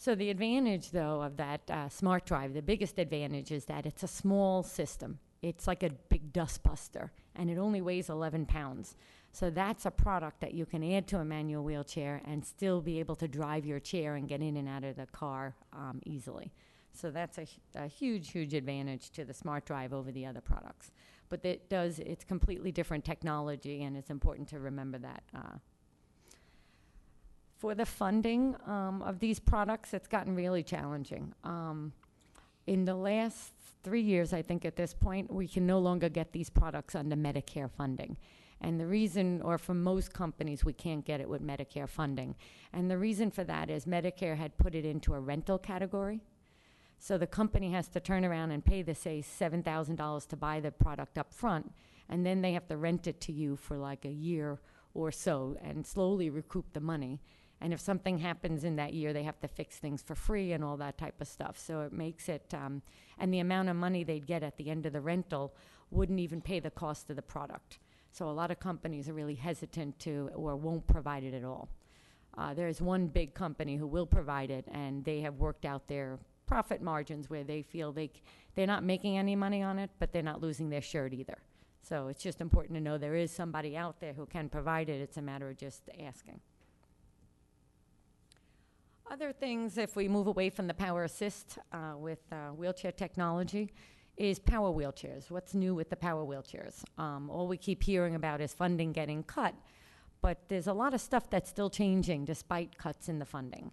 So 0.00 0.14
the 0.14 0.30
advantage, 0.30 0.92
though, 0.92 1.20
of 1.20 1.36
that 1.36 1.70
uh, 1.70 1.90
smart 1.90 2.24
drive, 2.24 2.54
the 2.54 2.62
biggest 2.62 2.98
advantage 2.98 3.52
is 3.52 3.66
that 3.66 3.84
it's 3.84 4.02
a 4.02 4.08
small 4.08 4.62
system. 4.62 5.18
It's 5.42 5.66
like 5.66 5.82
a 5.82 5.90
big 5.90 6.32
dustbuster, 6.32 7.10
and 7.36 7.50
it 7.50 7.58
only 7.58 7.82
weighs 7.82 8.08
11 8.08 8.46
pounds. 8.46 8.96
So 9.32 9.48
that's 9.48 9.86
a 9.86 9.90
product 9.90 10.40
that 10.40 10.54
you 10.54 10.66
can 10.66 10.82
add 10.92 11.06
to 11.08 11.18
a 11.18 11.24
manual 11.24 11.62
wheelchair 11.62 12.20
and 12.24 12.44
still 12.44 12.80
be 12.80 12.98
able 12.98 13.16
to 13.16 13.28
drive 13.28 13.64
your 13.64 13.78
chair 13.78 14.16
and 14.16 14.28
get 14.28 14.40
in 14.40 14.56
and 14.56 14.68
out 14.68 14.84
of 14.84 14.96
the 14.96 15.06
car 15.06 15.54
um, 15.72 16.00
easily. 16.04 16.52
So 16.92 17.10
that's 17.10 17.38
a, 17.38 17.46
a 17.76 17.86
huge, 17.86 18.32
huge 18.32 18.54
advantage 18.54 19.10
to 19.10 19.24
the 19.24 19.32
smart 19.32 19.64
drive 19.64 19.92
over 19.92 20.10
the 20.10 20.26
other 20.26 20.40
products. 20.40 20.90
But 21.28 21.44
it 21.44 21.68
does, 21.68 22.00
it's 22.00 22.24
completely 22.24 22.72
different 22.72 23.04
technology, 23.04 23.84
and 23.84 23.96
it's 23.96 24.10
important 24.10 24.48
to 24.48 24.58
remember 24.58 24.98
that 24.98 25.22
uh, 25.32 25.58
for 27.60 27.74
the 27.74 27.86
funding 27.86 28.56
um, 28.66 29.02
of 29.02 29.20
these 29.20 29.38
products, 29.38 29.94
it's 29.94 30.08
gotten 30.08 30.34
really 30.34 30.62
challenging. 30.62 31.32
Um, 31.44 31.92
in 32.66 32.84
the 32.84 32.94
last 32.94 33.52
three 33.84 34.00
years, 34.00 34.32
I 34.32 34.42
think 34.42 34.64
at 34.64 34.76
this 34.76 34.94
point, 34.94 35.32
we 35.32 35.46
can 35.46 35.66
no 35.66 35.78
longer 35.78 36.08
get 36.08 36.32
these 36.32 36.50
products 36.50 36.94
under 36.94 37.16
Medicare 37.16 37.70
funding. 37.70 38.16
And 38.60 38.78
the 38.78 38.86
reason, 38.86 39.40
or 39.42 39.56
for 39.56 39.74
most 39.74 40.12
companies, 40.12 40.64
we 40.64 40.72
can't 40.72 41.04
get 41.04 41.20
it 41.20 41.28
with 41.28 41.42
Medicare 41.42 41.88
funding. 41.88 42.34
And 42.72 42.90
the 42.90 42.98
reason 42.98 43.30
for 43.30 43.44
that 43.44 43.70
is 43.70 43.86
Medicare 43.86 44.36
had 44.36 44.58
put 44.58 44.74
it 44.74 44.84
into 44.84 45.14
a 45.14 45.20
rental 45.20 45.58
category. 45.58 46.20
So 46.98 47.16
the 47.16 47.26
company 47.26 47.70
has 47.72 47.88
to 47.88 48.00
turn 48.00 48.24
around 48.26 48.50
and 48.50 48.62
pay 48.62 48.82
the, 48.82 48.94
say, 48.94 49.22
$7,000 49.22 50.28
to 50.28 50.36
buy 50.36 50.60
the 50.60 50.70
product 50.70 51.16
up 51.16 51.32
front, 51.32 51.72
and 52.10 52.26
then 52.26 52.42
they 52.42 52.52
have 52.52 52.68
to 52.68 52.76
rent 52.76 53.06
it 53.06 53.20
to 53.22 53.32
you 53.32 53.56
for 53.56 53.78
like 53.78 54.04
a 54.04 54.10
year 54.10 54.60
or 54.92 55.10
so 55.10 55.56
and 55.62 55.86
slowly 55.86 56.28
recoup 56.28 56.72
the 56.74 56.80
money. 56.80 57.20
And 57.60 57.72
if 57.72 57.80
something 57.80 58.18
happens 58.18 58.64
in 58.64 58.76
that 58.76 58.92
year, 58.92 59.12
they 59.12 59.22
have 59.22 59.40
to 59.40 59.48
fix 59.48 59.78
things 59.78 60.02
for 60.02 60.14
free 60.14 60.52
and 60.52 60.64
all 60.64 60.76
that 60.78 60.98
type 60.98 61.20
of 61.20 61.28
stuff. 61.28 61.58
So 61.58 61.80
it 61.82 61.92
makes 61.92 62.28
it, 62.28 62.52
um, 62.54 62.82
and 63.18 63.32
the 63.32 63.40
amount 63.40 63.68
of 63.68 63.76
money 63.76 64.02
they'd 64.02 64.26
get 64.26 64.42
at 64.42 64.56
the 64.56 64.70
end 64.70 64.84
of 64.84 64.92
the 64.92 65.00
rental 65.00 65.54
wouldn't 65.90 66.20
even 66.20 66.40
pay 66.40 66.60
the 66.60 66.70
cost 66.70 67.10
of 67.10 67.16
the 67.16 67.22
product. 67.22 67.78
So 68.12 68.28
a 68.28 68.32
lot 68.32 68.50
of 68.50 68.58
companies 68.60 69.08
are 69.08 69.14
really 69.14 69.34
hesitant 69.34 69.98
to 70.00 70.30
or 70.34 70.56
won't 70.56 70.86
provide 70.86 71.24
it 71.24 71.34
at 71.34 71.44
all. 71.44 71.68
Uh, 72.36 72.54
there's 72.54 72.80
one 72.80 73.06
big 73.06 73.34
company 73.34 73.76
who 73.76 73.86
will 73.86 74.06
provide 74.06 74.50
it, 74.50 74.64
and 74.72 75.04
they 75.04 75.20
have 75.20 75.36
worked 75.36 75.64
out 75.64 75.88
their 75.88 76.18
profit 76.46 76.80
margins 76.80 77.28
where 77.28 77.44
they 77.44 77.62
feel 77.62 77.92
they 77.92 78.06
c- 78.06 78.22
they're 78.54 78.66
not 78.66 78.82
making 78.82 79.16
any 79.16 79.36
money 79.36 79.62
on 79.62 79.78
it, 79.78 79.90
but 79.98 80.12
they're 80.12 80.22
not 80.22 80.40
losing 80.40 80.70
their 80.70 80.80
shirt 80.80 81.12
either. 81.12 81.38
So 81.82 82.08
it's 82.08 82.22
just 82.22 82.40
important 82.40 82.74
to 82.74 82.80
know 82.80 82.98
there 82.98 83.14
is 83.14 83.30
somebody 83.30 83.76
out 83.76 84.00
there 84.00 84.12
who 84.12 84.26
can 84.26 84.48
provide 84.48 84.88
it. 84.88 85.00
It's 85.00 85.16
a 85.16 85.22
matter 85.22 85.48
of 85.48 85.56
just 85.56 85.88
asking. 86.04 86.40
Other 89.10 89.32
things, 89.32 89.76
if 89.76 89.96
we 89.96 90.06
move 90.06 90.28
away 90.28 90.50
from 90.50 90.68
the 90.68 90.74
power 90.74 91.04
assist 91.04 91.58
uh, 91.72 91.94
with 91.96 92.20
uh, 92.30 92.50
wheelchair 92.50 92.92
technology, 92.92 93.72
is 94.20 94.38
power 94.38 94.70
wheelchairs. 94.70 95.30
What's 95.30 95.54
new 95.54 95.74
with 95.74 95.88
the 95.88 95.96
power 95.96 96.24
wheelchairs? 96.24 96.84
Um, 96.98 97.30
all 97.30 97.48
we 97.48 97.56
keep 97.56 97.82
hearing 97.82 98.14
about 98.14 98.40
is 98.40 98.52
funding 98.52 98.92
getting 98.92 99.22
cut, 99.22 99.54
but 100.20 100.38
there's 100.48 100.66
a 100.66 100.74
lot 100.74 100.92
of 100.92 101.00
stuff 101.00 101.30
that's 101.30 101.48
still 101.48 101.70
changing 101.70 102.26
despite 102.26 102.76
cuts 102.76 103.08
in 103.08 103.18
the 103.18 103.24
funding. 103.24 103.72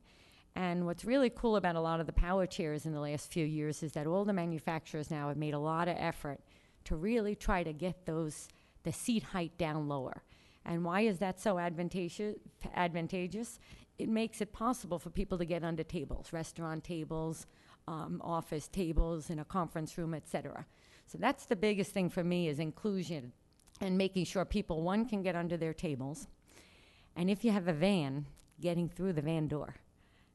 And 0.55 0.85
what's 0.85 1.03
really 1.03 1.29
cool 1.29 1.57
about 1.57 1.75
a 1.75 1.81
lot 1.81 1.99
of 1.99 2.07
the 2.07 2.13
power 2.13 2.45
chairs 2.45 2.85
in 2.85 2.93
the 2.93 2.99
last 3.01 3.31
few 3.31 3.45
years 3.45 3.83
is 3.83 3.91
that 3.91 4.07
all 4.07 4.23
the 4.23 4.33
manufacturers 4.33 5.11
now 5.11 5.27
have 5.27 5.37
made 5.37 5.53
a 5.53 5.59
lot 5.59 5.89
of 5.89 5.97
effort 5.99 6.39
to 6.85 6.95
really 6.95 7.35
try 7.35 7.63
to 7.63 7.73
get 7.73 8.05
those 8.05 8.47
the 8.83 8.93
seat 8.93 9.23
height 9.23 9.57
down 9.57 9.89
lower. 9.89 10.23
And 10.65 10.85
why 10.85 11.01
is 11.01 11.19
that 11.19 11.41
so 11.41 11.59
advantageous? 11.59 12.37
Advantageous 12.73 13.59
it 13.97 14.09
makes 14.09 14.41
it 14.41 14.53
possible 14.53 14.99
for 14.99 15.09
people 15.09 15.37
to 15.37 15.45
get 15.45 15.63
under 15.63 15.83
tables, 15.83 16.31
restaurant 16.31 16.83
tables, 16.83 17.47
um, 17.87 18.21
office 18.23 18.67
tables, 18.67 19.29
in 19.29 19.39
a 19.39 19.45
conference 19.45 19.97
room, 19.97 20.13
et 20.13 20.27
cetera. 20.27 20.65
So 21.05 21.17
that's 21.17 21.45
the 21.45 21.55
biggest 21.55 21.91
thing 21.91 22.09
for 22.09 22.23
me 22.23 22.47
is 22.47 22.59
inclusion 22.59 23.31
and 23.79 23.97
making 23.97 24.25
sure 24.25 24.45
people, 24.45 24.81
one, 24.81 25.05
can 25.05 25.21
get 25.21 25.35
under 25.35 25.57
their 25.57 25.73
tables. 25.73 26.27
And 27.15 27.29
if 27.29 27.45
you 27.45 27.51
have 27.51 27.67
a 27.67 27.73
van, 27.73 28.25
getting 28.61 28.89
through 28.89 29.13
the 29.13 29.21
van 29.21 29.47
door. 29.47 29.75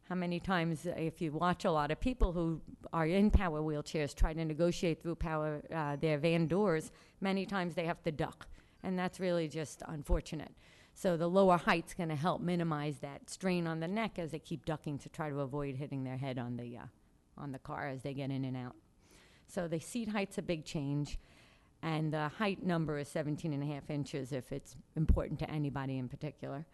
How 0.09 0.14
many 0.14 0.40
times, 0.40 0.87
uh, 0.87 0.94
if 0.97 1.21
you 1.21 1.32
watch 1.32 1.64
a 1.64 1.71
lot 1.71 1.90
of 1.90 2.00
people 2.00 2.32
who 2.32 2.61
are 2.92 3.06
in 3.06 3.30
power 3.30 3.61
wheelchairs 3.61 4.14
try 4.14 4.32
to 4.32 4.44
negotiate 4.44 5.02
through 5.02 5.16
power 5.16 5.62
uh, 5.75 5.97
their 5.97 6.18
van 6.18 6.47
doors, 6.47 6.92
many 7.21 7.47
times 7.47 7.75
they 7.75 7.85
have 7.85 8.02
to 8.02 8.12
duck, 8.12 8.47
and 8.82 8.99
that's 8.99 9.21
really 9.21 9.49
just 9.49 9.82
unfortunate. 9.87 10.52
So 10.94 11.16
the 11.16 11.28
lower 11.28 11.56
height's 11.56 11.94
going 11.94 12.11
to 12.11 12.16
help 12.16 12.42
minimize 12.42 12.99
that 12.99 13.30
strain 13.30 13.66
on 13.66 13.80
the 13.80 13.88
neck 13.88 14.18
as 14.18 14.32
they 14.32 14.38
keep 14.38 14.64
ducking 14.66 14.99
to 14.99 15.09
try 15.09 15.30
to 15.30 15.40
avoid 15.40 15.76
hitting 15.76 16.04
their 16.04 16.18
head 16.18 16.38
on 16.38 16.56
the 16.56 16.76
uh, 16.76 16.87
on 17.37 17.53
the 17.53 17.59
car 17.59 17.89
as 17.89 18.03
they 18.03 18.15
get 18.15 18.31
in 18.31 18.45
and 18.45 18.57
out. 18.57 18.75
So 19.47 19.69
the 19.69 19.79
seat 19.79 20.09
height's 20.09 20.39
a 20.39 20.43
big 20.43 20.65
change, 20.65 21.19
and 21.83 22.12
the 22.12 22.29
height 22.29 22.62
number 22.62 22.99
is 22.99 23.09
17 23.09 23.53
and 23.53 23.62
a 23.62 23.67
half 23.67 23.91
inches 23.91 24.33
if 24.33 24.53
it's 24.53 24.77
important 24.97 25.39
to 25.41 25.51
anybody 25.51 25.99
in 25.99 26.09
particular. 26.09 26.65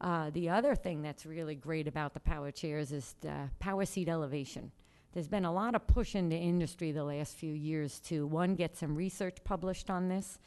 Uh, 0.00 0.30
the 0.30 0.50
other 0.50 0.74
thing 0.74 1.02
that's 1.02 1.24
really 1.24 1.54
great 1.54 1.88
about 1.88 2.14
the 2.14 2.20
power 2.20 2.50
chairs 2.50 2.92
is 2.92 3.14
the 3.20 3.48
power 3.58 3.84
seat 3.84 4.08
elevation. 4.08 4.70
There's 5.12 5.28
been 5.28 5.46
a 5.46 5.52
lot 5.52 5.74
of 5.74 5.86
push 5.86 6.14
in 6.14 6.28
the 6.28 6.36
industry 6.36 6.92
the 6.92 7.04
last 7.04 7.36
few 7.36 7.54
years 7.54 8.00
to 8.00 8.26
one 8.26 8.54
get 8.54 8.76
some 8.76 8.94
research 8.94 9.38
published 9.44 9.88
on 9.88 10.08
this 10.08 10.38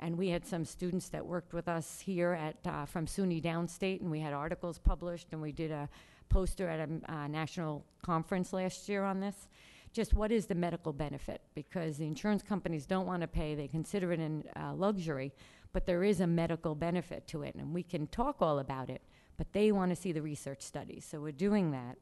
and 0.00 0.16
we 0.16 0.28
had 0.28 0.46
some 0.46 0.64
students 0.64 1.08
that 1.08 1.24
worked 1.24 1.52
with 1.52 1.68
us 1.68 2.00
here 2.00 2.32
at 2.32 2.56
uh, 2.70 2.84
from 2.84 3.06
SUNY 3.06 3.42
Downstate, 3.42 4.00
and 4.00 4.10
we 4.10 4.20
had 4.20 4.32
articles 4.32 4.78
published, 4.78 5.28
and 5.32 5.42
we 5.42 5.52
did 5.52 5.70
a 5.70 5.88
poster 6.28 6.68
at 6.68 6.88
a 6.88 7.12
uh, 7.12 7.26
national 7.28 7.84
conference 8.02 8.52
last 8.52 8.88
year 8.88 9.04
on 9.04 9.20
this. 9.20 9.48
Just 9.92 10.14
what 10.14 10.30
is 10.30 10.46
the 10.46 10.54
medical 10.54 10.92
benefit? 10.92 11.40
Because 11.54 11.96
the 11.96 12.06
insurance 12.06 12.42
companies 12.42 12.86
don't 12.86 13.06
want 13.06 13.22
to 13.22 13.28
pay, 13.28 13.54
they 13.54 13.68
consider 13.68 14.12
it 14.12 14.20
a 14.20 14.60
uh, 14.60 14.74
luxury, 14.74 15.32
but 15.72 15.86
there 15.86 16.04
is 16.04 16.20
a 16.20 16.26
medical 16.26 16.74
benefit 16.74 17.26
to 17.28 17.42
it, 17.42 17.54
and 17.54 17.74
we 17.74 17.82
can 17.82 18.06
talk 18.08 18.36
all 18.40 18.58
about 18.58 18.90
it, 18.90 19.02
but 19.36 19.52
they 19.52 19.72
want 19.72 19.90
to 19.90 19.96
see 19.96 20.12
the 20.12 20.22
research 20.22 20.62
studies. 20.62 21.06
So 21.08 21.20
we're 21.20 21.32
doing 21.32 21.70
that. 21.72 21.96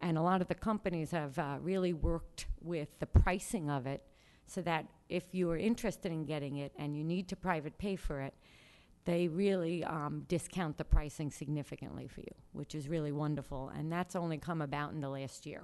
And 0.00 0.18
a 0.18 0.22
lot 0.22 0.42
of 0.42 0.48
the 0.48 0.54
companies 0.54 1.10
have 1.10 1.38
uh, 1.38 1.56
really 1.60 1.92
worked 1.92 2.46
with 2.60 2.98
the 2.98 3.06
pricing 3.06 3.70
of 3.70 3.86
it 3.86 4.02
so 4.46 4.60
that 4.62 4.86
if 5.08 5.34
you 5.34 5.50
are 5.50 5.56
interested 5.56 6.12
in 6.12 6.24
getting 6.24 6.56
it 6.56 6.72
and 6.78 6.96
you 6.96 7.02
need 7.02 7.28
to 7.28 7.36
private 7.36 7.78
pay 7.78 7.96
for 7.96 8.20
it, 8.20 8.34
they 9.06 9.28
really 9.28 9.84
um, 9.84 10.24
discount 10.28 10.76
the 10.76 10.84
pricing 10.84 11.30
significantly 11.30 12.08
for 12.08 12.20
you, 12.20 12.34
which 12.52 12.74
is 12.74 12.88
really 12.88 13.12
wonderful. 13.12 13.70
And 13.74 13.90
that's 13.90 14.16
only 14.16 14.36
come 14.36 14.60
about 14.60 14.92
in 14.92 15.00
the 15.00 15.08
last 15.08 15.46
year. 15.46 15.62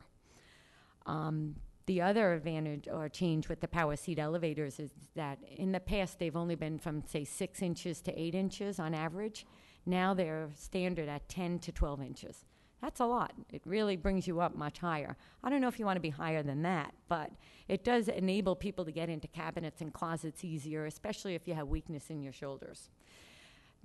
Um, 1.07 1.57
the 1.87 2.01
other 2.01 2.33
advantage 2.33 2.87
or 2.91 3.09
change 3.09 3.49
with 3.49 3.61
the 3.61 3.67
power 3.67 3.97
seat 3.97 4.21
elevators 4.21 4.79
is 4.79 4.93
that 5.17 5.41
in 5.57 5.73
the 5.73 5.81
past 5.81 6.21
they've 6.21 6.37
only 6.37 6.55
been 6.55 6.79
from, 6.79 7.03
say, 7.05 7.25
six 7.25 7.61
inches 7.61 8.01
to 8.03 8.19
eight 8.19 8.37
inches 8.37 8.79
on 8.79 8.95
average. 8.95 9.45
Now 9.85 10.15
they're 10.15 10.49
standard 10.55 11.09
at 11.09 11.29
10 11.29 11.59
to 11.61 11.73
12 11.73 12.01
inches. 12.01 12.45
That's 12.81 13.01
a 13.01 13.07
lot. 13.07 13.33
It 13.53 13.63
really 13.65 13.97
brings 13.97 14.29
you 14.29 14.41
up 14.41 14.57
much 14.57 14.79
higher. 14.79 15.17
I 15.43 15.51
don't 15.51 15.61
know 15.61 15.69
if 15.69 15.81
you 15.81 15.85
want 15.85 15.97
to 15.97 16.01
be 16.01 16.11
higher 16.11 16.45
than 16.45 16.63
that, 16.63 16.95
but 17.09 17.31
it 17.69 17.83
does 17.83 18.07
enable 18.09 18.55
people 18.55 18.85
to 18.85 18.93
get 18.93 19.09
into 19.09 19.27
cabinets 19.27 19.81
and 19.81 19.93
closets 19.93 20.45
easier, 20.45 20.87
especially 20.87 21.35
if 21.35 21.49
you 21.49 21.55
have 21.55 21.69
weakness 21.69 22.11
in 22.11 22.23
your 22.23 22.33
shoulders. 22.33 22.91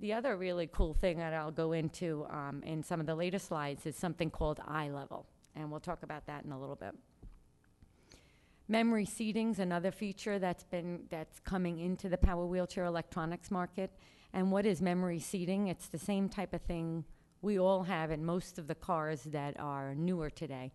The 0.00 0.12
other 0.12 0.36
really 0.36 0.68
cool 0.68 0.94
thing 0.94 1.18
that 1.18 1.34
I'll 1.34 1.50
go 1.50 1.72
into 1.72 2.24
um, 2.30 2.62
in 2.64 2.84
some 2.84 3.00
of 3.00 3.06
the 3.06 3.16
later 3.16 3.38
slides 3.40 3.84
is 3.84 3.96
something 3.96 4.30
called 4.30 4.60
iLevel, 4.68 5.24
and 5.56 5.70
we'll 5.70 5.80
talk 5.80 6.04
about 6.04 6.26
that 6.26 6.44
in 6.44 6.52
a 6.52 6.60
little 6.60 6.76
bit. 6.76 6.94
Memory 8.68 9.06
seating's 9.06 9.58
another 9.58 9.90
feature 9.90 10.38
that's 10.38 10.62
been 10.62 11.00
that's 11.10 11.40
coming 11.40 11.80
into 11.80 12.08
the 12.08 12.18
power 12.18 12.46
wheelchair 12.46 12.84
electronics 12.84 13.50
market. 13.50 13.90
And 14.32 14.52
what 14.52 14.66
is 14.66 14.82
memory 14.82 15.18
seating? 15.18 15.68
It's 15.68 15.88
the 15.88 15.98
same 15.98 16.28
type 16.28 16.52
of 16.52 16.60
thing 16.62 17.04
we 17.40 17.58
all 17.58 17.82
have 17.84 18.10
in 18.10 18.24
most 18.24 18.58
of 18.58 18.66
the 18.66 18.74
cars 18.74 19.22
that 19.22 19.58
are 19.58 19.94
newer 19.94 20.28
today, 20.28 20.72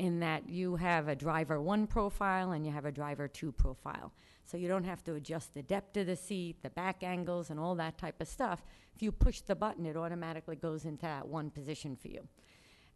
in 0.00 0.18
that 0.20 0.48
you 0.48 0.76
have 0.76 1.08
a 1.08 1.14
driver 1.14 1.60
one 1.60 1.86
profile 1.86 2.52
and 2.52 2.64
you 2.64 2.72
have 2.72 2.86
a 2.86 2.90
driver 2.90 3.28
two 3.28 3.52
profile. 3.52 4.10
So 4.46 4.56
you 4.56 4.66
don't 4.66 4.84
have 4.84 5.04
to 5.04 5.14
adjust 5.14 5.52
the 5.52 5.62
depth 5.62 5.94
of 5.98 6.06
the 6.06 6.16
seat, 6.16 6.62
the 6.62 6.70
back 6.70 7.02
angles, 7.02 7.50
and 7.50 7.60
all 7.60 7.74
that 7.74 7.98
type 7.98 8.18
of 8.18 8.26
stuff. 8.26 8.64
If 8.96 9.02
you 9.02 9.12
push 9.12 9.42
the 9.42 9.54
button, 9.54 9.84
it 9.84 9.98
automatically 9.98 10.56
goes 10.56 10.86
into 10.86 11.02
that 11.02 11.28
one 11.28 11.50
position 11.50 11.96
for 11.96 12.08
you. 12.08 12.26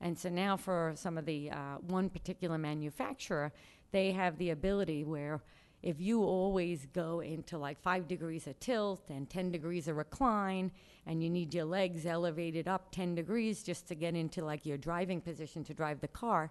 And 0.01 0.19
so 0.19 0.31
now, 0.31 0.57
for 0.57 0.95
some 0.97 1.19
of 1.19 1.27
the 1.27 1.51
uh, 1.51 1.77
one 1.87 2.09
particular 2.09 2.57
manufacturer, 2.57 3.53
they 3.93 4.13
have 4.13 4.39
the 4.39 4.51
ability 4.51 5.05
where 5.05 5.43
if 5.83 6.01
you 6.01 6.23
always 6.23 6.87
go 6.95 7.21
into 7.21 7.59
like 7.59 7.79
five 7.83 8.09
degrees 8.09 8.47
of 8.47 8.59
tilt 8.61 9.11
and 9.11 9.29
10 9.29 9.53
degrees 9.53 9.89
of 9.89 9.97
recline, 9.97 10.73
and 11.07 11.23
you 11.23 11.29
need 11.29 11.53
your 11.53 11.67
legs 11.67 12.07
elevated 12.07 12.67
up 12.67 12.91
10 12.93 13.15
degrees 13.15 13.63
just 13.63 13.87
to 13.89 13.95
get 13.95 14.15
into 14.15 14.43
like 14.43 14.65
your 14.65 14.79
driving 14.79 15.21
position 15.21 15.63
to 15.65 15.75
drive 15.75 16.01
the 16.01 16.09
car, 16.09 16.51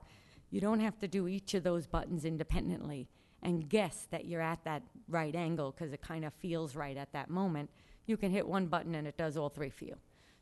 you 0.54 0.62
don't 0.62 0.82
have 0.82 1.00
to 1.00 1.08
do 1.08 1.28
each 1.28 1.56
of 1.56 1.64
those 1.64 1.88
buttons 1.88 2.26
independently 2.26 3.10
and 3.42 3.68
guess 3.68 4.08
that 4.12 4.26
you're 4.26 4.40
at 4.40 4.64
that 4.66 4.84
right 5.08 5.36
angle 5.36 5.72
because 5.72 5.92
it 5.92 6.00
kind 6.00 6.24
of 6.24 6.32
feels 6.36 6.76
right 6.76 6.96
at 6.96 7.12
that 7.12 7.28
moment. 7.28 7.72
You 8.06 8.18
can 8.18 8.30
hit 8.32 8.48
one 8.48 8.68
button 8.68 8.94
and 8.94 9.08
it 9.08 9.18
does 9.18 9.36
all 9.36 9.50
three 9.50 9.72
for 9.72 9.86
you. 9.86 9.96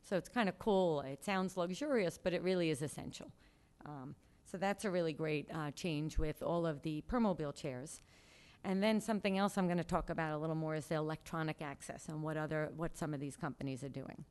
So 0.04 0.18
it's 0.18 0.28
kind 0.28 0.50
of 0.50 0.60
cool. 0.60 1.00
It 1.00 1.24
sounds 1.24 1.56
luxurious, 1.56 2.20
but 2.22 2.34
it 2.34 2.44
really 2.44 2.72
is 2.72 2.82
essential. 2.82 3.32
Um, 3.86 4.16
so 4.44 4.58
that's 4.58 4.84
a 4.84 4.92
really 4.92 5.14
great 5.14 5.48
uh, 5.54 5.72
change 5.72 6.18
with 6.18 6.44
all 6.44 6.66
of 6.68 6.82
the 6.82 7.02
Permobil 7.10 7.56
chairs. 7.56 8.02
And 8.66 8.84
then 8.84 9.00
something 9.00 9.38
else 9.38 9.58
I'm 9.58 9.68
going 9.68 9.78
to 9.78 9.84
talk 9.84 10.10
about 10.10 10.34
a 10.34 10.38
little 10.38 10.58
more 10.58 10.76
is 10.76 10.88
the 10.88 10.96
electronic 10.96 11.62
access 11.62 12.10
and 12.10 12.22
what 12.22 12.36
other 12.36 12.70
what 12.76 12.98
some 12.98 13.14
of 13.14 13.22
these 13.22 13.38
companies 13.38 13.82
are 13.82 13.90
doing. 13.90 14.26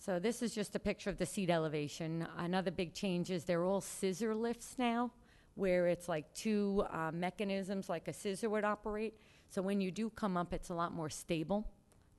So 0.00 0.20
this 0.20 0.42
is 0.42 0.54
just 0.54 0.76
a 0.76 0.78
picture 0.78 1.10
of 1.10 1.18
the 1.18 1.26
seat 1.26 1.50
elevation. 1.50 2.26
Another 2.36 2.70
big 2.70 2.94
change 2.94 3.30
is 3.30 3.44
they're 3.44 3.64
all 3.64 3.80
scissor 3.80 4.32
lifts 4.32 4.76
now, 4.78 5.10
where 5.56 5.88
it's 5.88 6.08
like 6.08 6.32
two 6.34 6.84
uh, 6.92 7.10
mechanisms 7.12 7.88
like 7.88 8.06
a 8.06 8.12
scissor 8.12 8.48
would 8.48 8.64
operate. 8.64 9.14
So 9.50 9.60
when 9.60 9.80
you 9.80 9.90
do 9.90 10.08
come 10.10 10.36
up, 10.36 10.52
it's 10.52 10.68
a 10.70 10.74
lot 10.74 10.94
more 10.94 11.10
stable, 11.10 11.68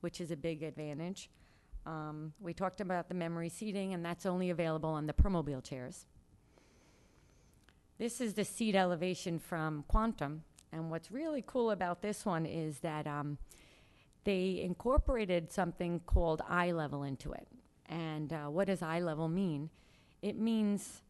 which 0.00 0.20
is 0.20 0.30
a 0.30 0.36
big 0.36 0.62
advantage. 0.62 1.30
Um, 1.86 2.34
we 2.38 2.52
talked 2.52 2.82
about 2.82 3.08
the 3.08 3.14
memory 3.14 3.48
seating, 3.48 3.94
and 3.94 4.04
that's 4.04 4.26
only 4.26 4.50
available 4.50 4.90
on 4.90 5.06
the 5.06 5.14
Permobil 5.14 5.64
chairs. 5.64 6.04
This 7.98 8.20
is 8.20 8.34
the 8.34 8.44
seat 8.44 8.74
elevation 8.74 9.38
from 9.38 9.84
Quantum, 9.88 10.42
and 10.70 10.90
what's 10.90 11.10
really 11.10 11.42
cool 11.46 11.70
about 11.70 12.02
this 12.02 12.26
one 12.26 12.44
is 12.44 12.80
that 12.80 13.06
um, 13.06 13.38
they 14.24 14.60
incorporated 14.62 15.50
something 15.50 16.00
called 16.00 16.42
iLevel 16.50 17.08
into 17.08 17.32
it. 17.32 17.48
And 17.90 18.32
uh, 18.32 18.46
what 18.46 18.68
does 18.68 18.80
iLevel 18.80 19.30
mean? 19.30 19.68
It 20.22 20.38
means 20.38 21.02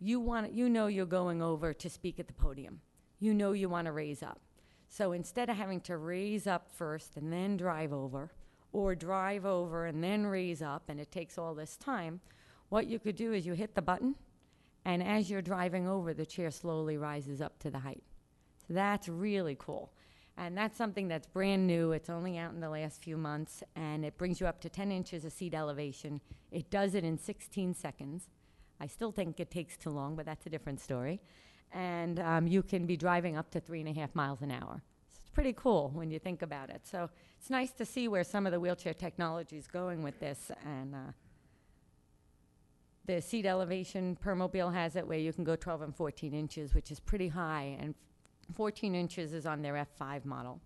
you 0.00 0.20
want 0.20 0.52
you 0.52 0.70
know 0.70 0.86
you're 0.86 1.04
going 1.04 1.42
over 1.42 1.74
to 1.74 1.90
speak 1.90 2.18
at 2.18 2.28
the 2.28 2.32
podium. 2.32 2.80
You 3.18 3.34
know 3.34 3.52
you 3.52 3.68
want 3.68 3.86
to 3.86 3.92
raise 3.92 4.22
up. 4.22 4.40
So 4.88 5.12
instead 5.12 5.50
of 5.50 5.56
having 5.56 5.80
to 5.82 5.96
raise 5.96 6.46
up 6.46 6.68
first 6.70 7.16
and 7.16 7.32
then 7.32 7.56
drive 7.56 7.92
over, 7.92 8.30
or 8.72 8.94
drive 8.94 9.44
over 9.44 9.86
and 9.86 10.02
then 10.02 10.26
raise 10.26 10.62
up, 10.62 10.84
and 10.88 11.00
it 11.00 11.10
takes 11.10 11.38
all 11.38 11.54
this 11.54 11.76
time, 11.76 12.20
what 12.68 12.86
you 12.86 12.98
could 12.98 13.16
do 13.16 13.32
is 13.32 13.44
you 13.44 13.54
hit 13.54 13.74
the 13.74 13.82
button, 13.82 14.14
and 14.84 15.02
as 15.02 15.30
you're 15.30 15.42
driving 15.42 15.86
over, 15.86 16.14
the 16.14 16.26
chair 16.26 16.50
slowly 16.50 16.96
rises 16.96 17.40
up 17.40 17.58
to 17.60 17.70
the 17.70 17.78
height. 17.78 18.02
So 18.66 18.74
that's 18.74 19.08
really 19.08 19.56
cool. 19.58 19.92
And 20.36 20.56
that's 20.56 20.76
something 20.76 21.08
that's 21.08 21.26
brand 21.26 21.66
new. 21.66 21.92
It's 21.92 22.08
only 22.08 22.38
out 22.38 22.52
in 22.52 22.60
the 22.60 22.70
last 22.70 23.02
few 23.02 23.16
months, 23.16 23.62
and 23.76 24.04
it 24.04 24.16
brings 24.16 24.40
you 24.40 24.46
up 24.46 24.60
to 24.62 24.68
10 24.68 24.90
inches 24.90 25.24
of 25.24 25.32
seat 25.32 25.54
elevation. 25.54 26.20
It 26.50 26.70
does 26.70 26.94
it 26.94 27.04
in 27.04 27.18
16 27.18 27.74
seconds. 27.74 28.28
I 28.80 28.86
still 28.86 29.12
think 29.12 29.38
it 29.38 29.50
takes 29.50 29.76
too 29.76 29.90
long, 29.90 30.16
but 30.16 30.26
that's 30.26 30.46
a 30.46 30.50
different 30.50 30.80
story. 30.80 31.20
And 31.72 32.18
um, 32.18 32.46
you 32.46 32.62
can 32.62 32.86
be 32.86 32.96
driving 32.96 33.36
up 33.36 33.50
to 33.52 33.60
three 33.60 33.80
and 33.80 33.88
a 33.88 33.92
half 33.92 34.14
miles 34.14 34.42
an 34.42 34.50
hour. 34.50 34.82
So 35.10 35.18
it's 35.20 35.30
pretty 35.30 35.52
cool 35.52 35.90
when 35.94 36.10
you 36.10 36.18
think 36.18 36.42
about 36.42 36.70
it. 36.70 36.86
So 36.86 37.08
it's 37.38 37.50
nice 37.50 37.70
to 37.72 37.84
see 37.84 38.08
where 38.08 38.24
some 38.24 38.46
of 38.46 38.52
the 38.52 38.60
wheelchair 38.60 38.94
technology 38.94 39.56
is 39.56 39.66
going 39.66 40.02
with 40.02 40.18
this. 40.18 40.50
And 40.64 40.94
uh, 40.94 41.12
the 43.06 43.20
seat 43.20 43.46
elevation 43.46 44.16
Permobil 44.22 44.72
has 44.72 44.96
it 44.96 45.06
where 45.06 45.18
you 45.18 45.32
can 45.32 45.44
go 45.44 45.56
12 45.56 45.82
and 45.82 45.96
14 45.96 46.34
inches, 46.34 46.74
which 46.74 46.90
is 46.90 47.00
pretty 47.00 47.28
high. 47.28 47.76
And 47.80 47.94
14 48.54 48.94
inches 48.94 49.32
is 49.32 49.46
on 49.46 49.62
their 49.62 49.74
F5 49.74 50.24
model. 50.24 50.60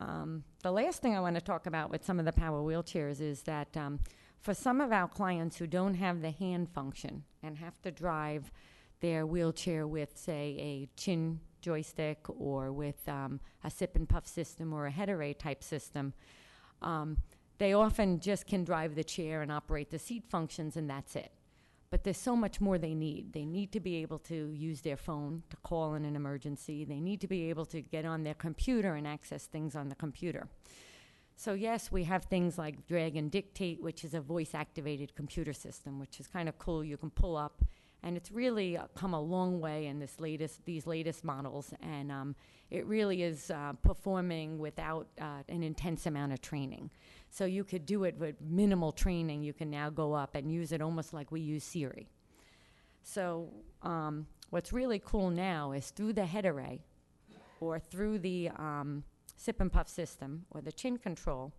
Um, 0.00 0.44
the 0.62 0.72
last 0.72 1.00
thing 1.00 1.16
I 1.16 1.20
want 1.20 1.36
to 1.36 1.40
talk 1.40 1.66
about 1.66 1.90
with 1.90 2.04
some 2.04 2.18
of 2.18 2.24
the 2.24 2.32
power 2.32 2.60
wheelchairs 2.60 3.20
is 3.20 3.42
that 3.42 3.76
um, 3.76 4.00
for 4.40 4.52
some 4.52 4.80
of 4.80 4.92
our 4.92 5.08
clients 5.08 5.56
who 5.56 5.66
don't 5.66 5.94
have 5.94 6.20
the 6.20 6.30
hand 6.30 6.68
function 6.68 7.24
and 7.42 7.56
have 7.58 7.80
to 7.82 7.90
drive 7.90 8.50
their 9.00 9.26
wheelchair 9.26 9.86
with, 9.86 10.16
say, 10.16 10.56
a 10.58 10.88
chin 11.00 11.40
joystick 11.60 12.18
or 12.28 12.72
with 12.72 13.08
um, 13.08 13.40
a 13.62 13.70
sip 13.70 13.96
and 13.96 14.08
puff 14.08 14.26
system 14.26 14.72
or 14.72 14.86
a 14.86 14.90
head 14.90 15.08
array 15.08 15.32
type 15.32 15.62
system, 15.62 16.12
um, 16.82 17.16
they 17.58 17.72
often 17.72 18.20
just 18.20 18.46
can 18.46 18.64
drive 18.64 18.94
the 18.94 19.04
chair 19.04 19.40
and 19.40 19.50
operate 19.50 19.90
the 19.90 19.98
seat 19.98 20.24
functions, 20.28 20.76
and 20.76 20.90
that's 20.90 21.16
it. 21.16 21.32
But 21.94 22.02
there's 22.02 22.18
so 22.18 22.34
much 22.34 22.60
more 22.60 22.76
they 22.76 22.92
need. 22.92 23.34
They 23.34 23.44
need 23.44 23.70
to 23.70 23.78
be 23.78 24.02
able 24.02 24.18
to 24.30 24.50
use 24.50 24.80
their 24.80 24.96
phone 24.96 25.44
to 25.50 25.56
call 25.58 25.94
in 25.94 26.04
an 26.04 26.16
emergency. 26.16 26.84
They 26.84 26.98
need 26.98 27.20
to 27.20 27.28
be 27.28 27.48
able 27.50 27.66
to 27.66 27.80
get 27.80 28.04
on 28.04 28.24
their 28.24 28.34
computer 28.34 28.96
and 28.96 29.06
access 29.06 29.46
things 29.46 29.76
on 29.76 29.90
the 29.90 29.94
computer. 29.94 30.48
So, 31.36 31.52
yes, 31.52 31.92
we 31.92 32.02
have 32.02 32.24
things 32.24 32.58
like 32.58 32.88
Dragon 32.88 33.28
Dictate, 33.28 33.80
which 33.80 34.04
is 34.04 34.12
a 34.12 34.20
voice 34.20 34.56
activated 34.56 35.14
computer 35.14 35.52
system, 35.52 36.00
which 36.00 36.18
is 36.18 36.26
kind 36.26 36.48
of 36.48 36.58
cool. 36.58 36.82
You 36.82 36.96
can 36.96 37.10
pull 37.10 37.36
up 37.36 37.62
and 38.04 38.18
it's 38.18 38.30
really 38.30 38.76
uh, 38.76 38.84
come 38.94 39.14
a 39.14 39.20
long 39.20 39.60
way 39.60 39.86
in 39.86 39.98
this 39.98 40.20
latest 40.20 40.64
these 40.66 40.86
latest 40.86 41.24
models, 41.24 41.72
and 41.80 42.12
um, 42.12 42.36
it 42.70 42.86
really 42.86 43.22
is 43.22 43.50
uh, 43.50 43.72
performing 43.82 44.58
without 44.58 45.08
uh, 45.20 45.42
an 45.48 45.62
intense 45.62 46.06
amount 46.06 46.32
of 46.32 46.40
training. 46.40 46.90
So 47.30 47.46
you 47.46 47.64
could 47.64 47.86
do 47.86 48.04
it 48.04 48.16
with 48.18 48.36
minimal 48.40 48.92
training. 48.92 49.42
You 49.42 49.54
can 49.54 49.70
now 49.70 49.90
go 49.90 50.12
up 50.12 50.34
and 50.34 50.52
use 50.52 50.70
it 50.70 50.82
almost 50.82 51.14
like 51.14 51.32
we 51.32 51.40
use 51.40 51.64
Siri. 51.64 52.08
So 53.02 53.48
um, 53.82 54.26
what's 54.50 54.72
really 54.72 55.00
cool 55.04 55.30
now 55.30 55.72
is 55.72 55.90
through 55.90 56.12
the 56.12 56.26
head 56.26 56.44
array, 56.44 56.82
or 57.60 57.78
through 57.78 58.18
the 58.18 58.50
um, 58.56 59.02
sip 59.36 59.60
and 59.60 59.72
puff 59.72 59.88
system 59.88 60.44
or 60.50 60.60
the 60.60 60.72
chin 60.72 60.98
control, 60.98 61.52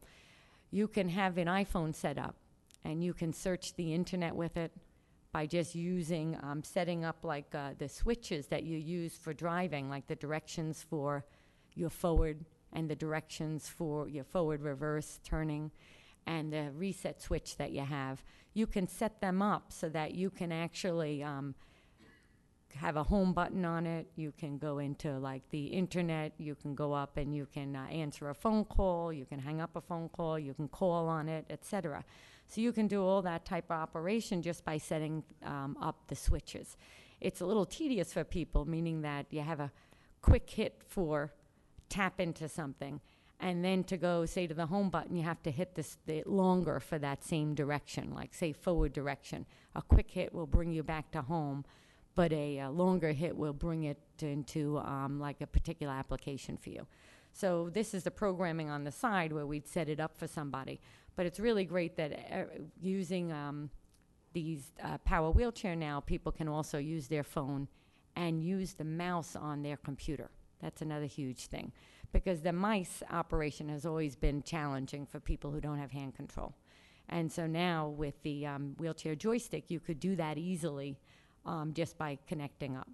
you 0.69 0.87
can 0.87 1.09
have 1.09 1.37
an 1.39 1.47
iPhone 1.47 1.93
set 1.93 2.19
up, 2.19 2.35
and 2.83 3.03
you 3.03 3.13
can 3.13 3.33
search 3.33 3.73
the 3.75 3.93
internet 3.93 4.35
with 4.35 4.57
it 4.57 4.71
by 5.35 5.45
just 5.45 5.75
using, 5.75 6.37
um, 6.43 6.63
setting 6.63 7.03
up 7.03 7.17
like 7.25 7.53
uh, 7.53 7.71
the 7.77 7.89
switches 7.89 8.47
that 8.47 8.63
you 8.63 8.77
use 8.77 9.17
for 9.17 9.33
driving, 9.33 9.89
like 9.89 10.07
the 10.07 10.15
directions 10.15 10.85
for 10.89 11.25
your 11.73 11.89
forward 11.89 12.45
and 12.71 12.89
the 12.89 12.95
directions 12.95 13.67
for 13.67 14.07
your 14.07 14.23
forward, 14.23 14.61
reverse, 14.61 15.19
turning. 15.25 15.69
and 16.25 16.53
the 16.53 16.71
reset 16.73 17.21
switch 17.21 17.57
that 17.57 17.71
you 17.73 17.81
have, 17.81 18.23
you 18.53 18.65
can 18.65 18.87
set 18.87 19.19
them 19.19 19.41
up 19.41 19.73
so 19.73 19.89
that 19.89 20.15
you 20.15 20.29
can 20.29 20.53
actually 20.53 21.21
um, 21.21 21.53
have 22.75 22.95
a 22.95 23.03
home 23.03 23.33
button 23.33 23.65
on 23.65 23.85
it. 23.85 24.07
You 24.15 24.31
can 24.37 24.57
go 24.57 24.79
into 24.79 25.19
like 25.19 25.43
the 25.49 25.65
internet. 25.65 26.31
You 26.37 26.55
can 26.55 26.75
go 26.75 26.93
up 26.93 27.17
and 27.17 27.35
you 27.35 27.45
can 27.53 27.75
uh, 27.75 27.87
answer 27.91 28.29
a 28.29 28.33
phone 28.33 28.63
call. 28.63 29.11
You 29.11 29.25
can 29.25 29.39
hang 29.39 29.59
up 29.59 29.75
a 29.75 29.81
phone 29.81 30.07
call. 30.07 30.39
You 30.39 30.53
can 30.53 30.69
call 30.69 31.09
on 31.09 31.27
it, 31.27 31.45
etc. 31.49 32.05
So 32.47 32.61
you 32.61 32.71
can 32.71 32.87
do 32.87 33.03
all 33.03 33.21
that 33.23 33.45
type 33.45 33.65
of 33.69 33.77
operation 33.77 34.41
just 34.41 34.63
by 34.63 34.77
setting 34.77 35.23
um, 35.43 35.77
up 35.81 36.07
the 36.07 36.15
switches. 36.15 36.77
It's 37.21 37.41
a 37.41 37.45
little 37.45 37.65
tedious 37.65 38.13
for 38.13 38.23
people, 38.23 38.65
meaning 38.65 39.01
that 39.01 39.25
you 39.29 39.41
have 39.41 39.59
a 39.59 39.71
quick 40.21 40.49
hit 40.49 40.81
for 40.87 41.33
tap 41.89 42.19
into 42.19 42.47
something 42.49 42.99
and 43.39 43.63
then 43.63 43.83
to 43.83 43.97
go 43.97 44.25
say 44.25 44.47
to 44.47 44.53
the 44.53 44.65
home 44.65 44.89
button 44.89 45.15
you 45.15 45.23
have 45.23 45.41
to 45.43 45.51
hit 45.51 45.75
this 45.75 45.97
the 46.05 46.23
longer 46.25 46.79
for 46.79 46.97
that 46.97 47.23
same 47.23 47.53
direction 47.53 48.13
like 48.13 48.33
say 48.33 48.51
forward 48.51 48.93
direction. 48.93 49.45
A 49.75 49.81
quick 49.81 50.09
hit 50.09 50.33
will 50.33 50.47
bring 50.47 50.71
you 50.71 50.83
back 50.83 51.11
to 51.11 51.21
home 51.21 51.65
but 52.15 52.31
a, 52.31 52.59
a 52.59 52.71
longer 52.71 53.11
hit 53.11 53.35
will 53.35 53.53
bring 53.53 53.83
it 53.83 53.99
into 54.21 54.77
um, 54.79 55.19
like 55.19 55.41
a 55.41 55.47
particular 55.47 55.93
application 55.93 56.57
for 56.57 56.69
you. 56.69 56.87
So 57.33 57.69
this 57.69 57.93
is 57.93 58.03
the 58.03 58.11
programming 58.11 58.69
on 58.69 58.85
the 58.85 58.91
side 58.91 59.33
where 59.33 59.45
we'd 59.45 59.67
set 59.67 59.89
it 59.89 59.99
up 59.99 60.17
for 60.17 60.25
somebody 60.25 60.79
but 61.15 61.25
it's 61.25 61.39
really 61.39 61.65
great 61.65 61.95
that 61.95 62.11
uh, 62.31 62.43
using 62.81 63.31
um, 63.31 63.69
these 64.33 64.71
uh, 64.83 64.97
power 64.99 65.31
wheelchair 65.31 65.75
now 65.75 65.99
people 65.99 66.31
can 66.31 66.47
also 66.47 66.77
use 66.77 67.07
their 67.07 67.23
phone 67.23 67.67
and 68.15 68.43
use 68.43 68.73
the 68.73 68.83
mouse 68.83 69.35
on 69.35 69.61
their 69.61 69.77
computer 69.77 70.29
that's 70.61 70.81
another 70.81 71.05
huge 71.05 71.47
thing 71.47 71.71
because 72.15 72.41
the 72.41 72.53
mice 72.53 73.03
operation 73.11 73.67
has 73.67 73.85
always 73.85 74.15
been 74.15 74.41
challenging 74.41 75.05
for 75.05 75.19
people 75.19 75.51
who 75.51 75.59
don't 75.59 75.77
have 75.77 75.91
hand 75.91 76.15
control. 76.15 76.55
And 77.09 77.29
so 77.29 77.45
now 77.45 77.89
with 77.89 78.15
the 78.23 78.47
um, 78.47 78.73
wheelchair 78.79 79.15
joystick, 79.15 79.69
you 79.69 79.81
could 79.81 79.99
do 79.99 80.15
that 80.15 80.37
easily 80.37 80.97
um, 81.45 81.73
just 81.73 81.97
by 81.97 82.17
connecting 82.25 82.77
up. 82.77 82.87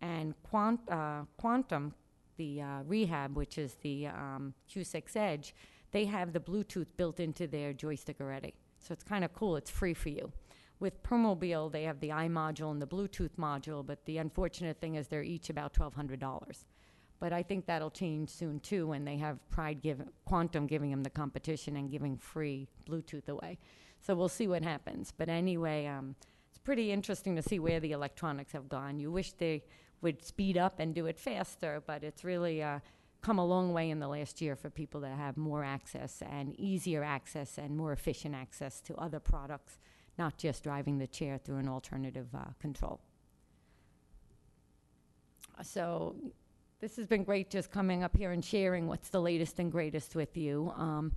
And 0.00 0.34
quant, 0.44 0.78
uh, 0.88 1.22
Quantum, 1.38 1.92
the 2.36 2.62
uh, 2.62 2.82
rehab, 2.86 3.34
which 3.36 3.58
is 3.58 3.74
the 3.82 4.06
um, 4.06 4.54
Q6 4.72 5.16
Edge, 5.16 5.52
they 5.96 6.04
have 6.04 6.34
the 6.34 6.40
Bluetooth 6.40 6.88
built 6.98 7.20
into 7.20 7.46
their 7.46 7.72
joystick 7.72 8.20
already. 8.20 8.52
So 8.80 8.92
it's 8.92 9.02
kind 9.02 9.24
of 9.24 9.32
cool. 9.32 9.56
It's 9.56 9.70
free 9.70 9.94
for 9.94 10.10
you. 10.10 10.30
With 10.78 11.02
Permobil, 11.02 11.72
they 11.72 11.84
have 11.84 12.00
the 12.00 12.10
iModule 12.10 12.70
and 12.70 12.82
the 12.82 12.86
Bluetooth 12.86 13.36
module, 13.38 13.84
but 13.84 14.04
the 14.04 14.18
unfortunate 14.18 14.78
thing 14.78 14.96
is 14.96 15.08
they're 15.08 15.22
each 15.22 15.48
about 15.48 15.72
$1,200. 15.72 16.64
But 17.18 17.32
I 17.32 17.42
think 17.42 17.64
that'll 17.64 17.90
change 17.90 18.28
soon 18.28 18.60
too 18.60 18.86
when 18.88 19.06
they 19.06 19.16
have 19.16 19.38
Pride 19.48 19.80
give, 19.80 20.02
Quantum 20.26 20.66
giving 20.66 20.90
them 20.90 21.02
the 21.02 21.08
competition 21.08 21.76
and 21.76 21.90
giving 21.90 22.18
free 22.18 22.68
Bluetooth 22.86 23.30
away. 23.30 23.56
So 24.02 24.14
we'll 24.14 24.28
see 24.28 24.48
what 24.48 24.62
happens. 24.62 25.14
But 25.16 25.30
anyway, 25.30 25.86
um, 25.86 26.14
it's 26.50 26.58
pretty 26.58 26.92
interesting 26.92 27.36
to 27.36 27.42
see 27.42 27.58
where 27.58 27.80
the 27.80 27.92
electronics 27.92 28.52
have 28.52 28.68
gone. 28.68 28.98
You 28.98 29.10
wish 29.10 29.32
they 29.32 29.64
would 30.02 30.22
speed 30.22 30.58
up 30.58 30.78
and 30.78 30.94
do 30.94 31.06
it 31.06 31.18
faster, 31.18 31.82
but 31.86 32.04
it's 32.04 32.22
really 32.22 32.62
uh, 32.62 32.80
come 33.22 33.38
a 33.38 33.44
long 33.44 33.72
way 33.72 33.90
in 33.90 33.98
the 33.98 34.08
last 34.08 34.40
year 34.40 34.56
for 34.56 34.70
people 34.70 35.00
to 35.00 35.08
have 35.08 35.36
more 35.36 35.64
access 35.64 36.22
and 36.22 36.58
easier 36.58 37.02
access 37.02 37.58
and 37.58 37.76
more 37.76 37.92
efficient 37.92 38.34
access 38.34 38.80
to 38.82 38.94
other 38.96 39.20
products, 39.20 39.78
not 40.18 40.36
just 40.36 40.62
driving 40.62 40.98
the 40.98 41.06
chair 41.06 41.38
through 41.38 41.58
an 41.58 41.68
alternative 41.68 42.28
uh, 42.34 42.44
control. 42.60 43.00
So 45.62 46.14
this 46.80 46.96
has 46.96 47.06
been 47.06 47.24
great 47.24 47.50
just 47.50 47.70
coming 47.70 48.04
up 48.04 48.16
here 48.16 48.32
and 48.32 48.44
sharing 48.44 48.86
what's 48.86 49.08
the 49.08 49.20
latest 49.20 49.58
and 49.58 49.72
greatest 49.72 50.14
with 50.14 50.36
you. 50.36 50.72
Um, 50.76 51.12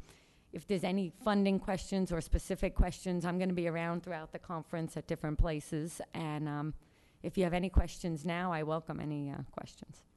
if 0.51 0.65
there's 0.65 0.83
any 0.83 1.11
funding 1.23 1.59
questions 1.59 2.11
or 2.11 2.21
specific 2.21 2.73
questions, 2.73 3.25
I'm 3.25 3.37
going 3.37 3.49
to 3.49 3.55
be 3.55 3.67
around 3.67 4.03
throughout 4.03 4.31
the 4.31 4.39
conference 4.39 4.97
at 4.97 5.05
different 5.05 5.37
places. 5.37 6.01
And 6.13 6.49
um, 6.49 6.73
if 7.21 7.37
you 7.37 7.43
have 7.43 7.53
any 7.53 7.69
questions 7.69 8.25
now, 8.25 8.51
I 8.51 8.63
welcome 8.63 8.99
any 8.99 9.29
uh, 9.29 9.43
questions. 9.51 10.08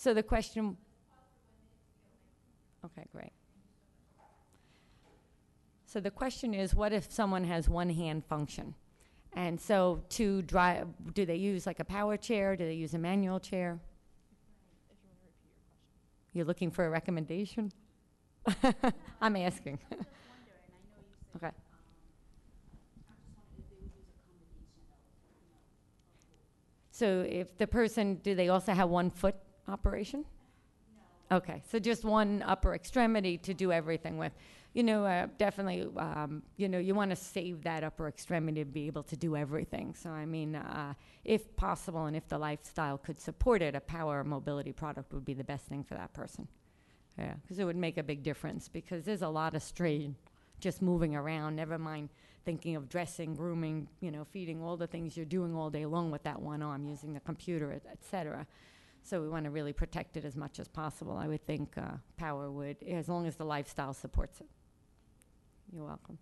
So 0.00 0.14
the 0.14 0.22
question. 0.22 0.78
Okay, 2.82 3.04
great. 3.12 3.32
So 5.84 6.00
the 6.00 6.10
question 6.10 6.54
is, 6.54 6.74
what 6.74 6.94
if 6.94 7.12
someone 7.12 7.44
has 7.44 7.68
one 7.68 7.90
hand 7.90 8.24
function? 8.24 8.74
And 9.34 9.60
so 9.60 10.02
to 10.10 10.40
drive, 10.40 10.88
do 11.12 11.26
they 11.26 11.36
use 11.36 11.66
like 11.66 11.80
a 11.80 11.84
power 11.84 12.16
chair? 12.16 12.56
Do 12.56 12.64
they 12.64 12.72
use 12.72 12.94
a 12.94 12.98
manual 12.98 13.40
chair? 13.40 13.78
You're 16.32 16.46
looking 16.46 16.70
for 16.70 16.86
a 16.86 16.88
recommendation? 16.88 17.70
I'm 19.20 19.36
asking. 19.36 19.80
okay. 21.36 21.50
So 26.90 27.26
if 27.28 27.58
the 27.58 27.66
person, 27.66 28.14
do 28.14 28.34
they 28.34 28.48
also 28.48 28.72
have 28.72 28.88
one 28.88 29.10
foot 29.10 29.36
operation? 29.68 30.24
Okay, 31.32 31.62
so 31.70 31.78
just 31.78 32.04
one 32.04 32.42
upper 32.46 32.74
extremity 32.74 33.38
to 33.38 33.54
do 33.54 33.70
everything 33.70 34.18
with 34.18 34.32
you 34.72 34.84
know, 34.84 35.04
uh, 35.04 35.26
definitely, 35.36 35.88
um, 35.96 36.42
you 36.56 36.68
know, 36.68 36.78
you 36.78 36.94
want 36.94 37.10
to 37.10 37.16
save 37.16 37.64
that 37.64 37.82
upper 37.82 38.06
extremity 38.06 38.60
to 38.60 38.70
be 38.70 38.86
able 38.86 39.02
to 39.02 39.16
do 39.16 39.34
everything. 39.34 39.94
So, 39.94 40.10
I 40.10 40.26
mean, 40.26 40.54
uh, 40.54 40.94
if 41.24 41.54
possible 41.56 42.06
and 42.06 42.16
if 42.16 42.28
the 42.28 42.38
lifestyle 42.38 42.96
could 42.96 43.20
support 43.20 43.62
it, 43.62 43.74
a 43.74 43.80
power 43.80 44.22
mobility 44.22 44.72
product 44.72 45.12
would 45.12 45.24
be 45.24 45.34
the 45.34 45.44
best 45.44 45.66
thing 45.66 45.82
for 45.82 45.94
that 45.94 46.12
person. 46.12 46.46
Yeah, 47.18 47.34
because 47.42 47.58
it 47.58 47.64
would 47.64 47.76
make 47.76 47.98
a 47.98 48.02
big 48.02 48.22
difference 48.22 48.68
because 48.68 49.04
there's 49.04 49.22
a 49.22 49.28
lot 49.28 49.54
of 49.54 49.62
strain 49.62 50.14
just 50.60 50.80
moving 50.80 51.16
around, 51.16 51.56
never 51.56 51.76
mind 51.76 52.08
thinking 52.44 52.76
of 52.76 52.88
dressing, 52.88 53.34
grooming, 53.34 53.88
you 54.00 54.10
know, 54.10 54.24
feeding, 54.24 54.62
all 54.62 54.76
the 54.76 54.86
things 54.86 55.16
you're 55.16 55.26
doing 55.26 55.54
all 55.54 55.68
day 55.68 55.84
long 55.84 56.10
with 56.10 56.22
that 56.22 56.40
one 56.40 56.62
arm, 56.62 56.86
using 56.86 57.12
the 57.12 57.20
computer, 57.20 57.72
et, 57.72 57.82
et 57.90 57.98
cetera. 58.08 58.46
So 59.02 59.20
we 59.20 59.28
want 59.28 59.44
to 59.44 59.50
really 59.50 59.72
protect 59.72 60.16
it 60.16 60.24
as 60.24 60.36
much 60.36 60.58
as 60.60 60.68
possible. 60.68 61.16
I 61.16 61.26
would 61.26 61.44
think 61.46 61.76
uh, 61.76 61.92
power 62.16 62.50
would, 62.50 62.76
as 62.82 63.08
long 63.08 63.26
as 63.26 63.36
the 63.36 63.44
lifestyle 63.44 63.92
supports 63.92 64.40
it. 64.40 64.46
You're 65.72 65.84
welcome. 65.84 66.18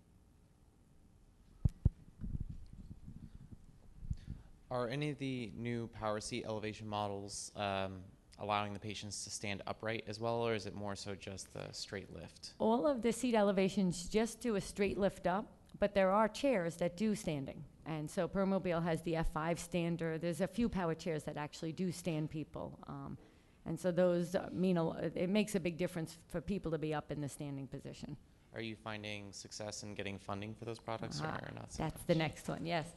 Are 4.71 4.87
any 4.87 5.09
of 5.09 5.17
the 5.17 5.51
new 5.57 5.87
power 5.87 6.21
seat 6.21 6.45
elevation 6.45 6.87
models 6.87 7.51
um, 7.55 8.01
allowing 8.37 8.73
the 8.73 8.79
patients 8.79 9.23
to 9.23 9.29
stand 9.29 9.63
upright 9.65 10.03
as 10.07 10.19
well, 10.19 10.35
or 10.35 10.53
is 10.53 10.65
it 10.65 10.75
more 10.75 10.95
so 10.95 11.15
just 11.15 11.51
the 11.53 11.67
straight 11.71 12.13
lift? 12.13 12.53
All 12.59 12.85
of 12.87 13.01
the 13.01 13.11
seat 13.11 13.35
elevations 13.35 14.07
just 14.07 14.39
do 14.39 14.55
a 14.55 14.61
straight 14.61 14.97
lift 14.97 15.25
up, 15.25 15.47
but 15.79 15.93
there 15.93 16.11
are 16.11 16.27
chairs 16.27 16.75
that 16.77 16.97
do 16.97 17.15
standing. 17.15 17.63
And 17.85 18.09
so 18.09 18.27
Permobil 18.27 18.83
has 18.83 19.01
the 19.01 19.13
F5 19.13 19.57
stander. 19.57 20.17
There's 20.17 20.41
a 20.41 20.47
few 20.47 20.69
power 20.69 20.93
chairs 20.93 21.23
that 21.23 21.37
actually 21.37 21.71
do 21.71 21.91
stand 21.91 22.29
people. 22.29 22.77
Um, 22.87 23.17
and 23.65 23.79
so 23.79 23.91
those 23.91 24.35
uh, 24.35 24.49
mean 24.51 24.77
a, 24.77 24.89
it 25.15 25.29
makes 25.29 25.55
a 25.55 25.59
big 25.59 25.77
difference 25.77 26.17
for 26.27 26.39
people 26.41 26.71
to 26.71 26.77
be 26.77 26.93
up 26.93 27.11
in 27.11 27.19
the 27.21 27.29
standing 27.29 27.67
position. 27.67 28.15
Are 28.55 28.61
you 28.61 28.75
finding 28.75 29.31
success 29.31 29.83
in 29.83 29.93
getting 29.95 30.17
funding 30.19 30.53
for 30.55 30.65
those 30.65 30.79
products 30.79 31.21
Uh-huh. 31.21 31.37
or 31.43 31.51
not? 31.55 31.71
so 31.71 31.83
That's 31.83 31.95
much? 31.99 32.07
the 32.07 32.15
next 32.15 32.47
one, 32.47 32.65
yes. 32.65 32.87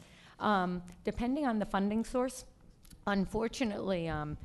Um, 0.41 0.83
Depending 1.05 1.47
on 1.47 1.59
the 1.59 1.67
funding 1.67 2.05
source, 2.05 2.45
unfortunately, 3.07 4.09
um, 4.09 4.37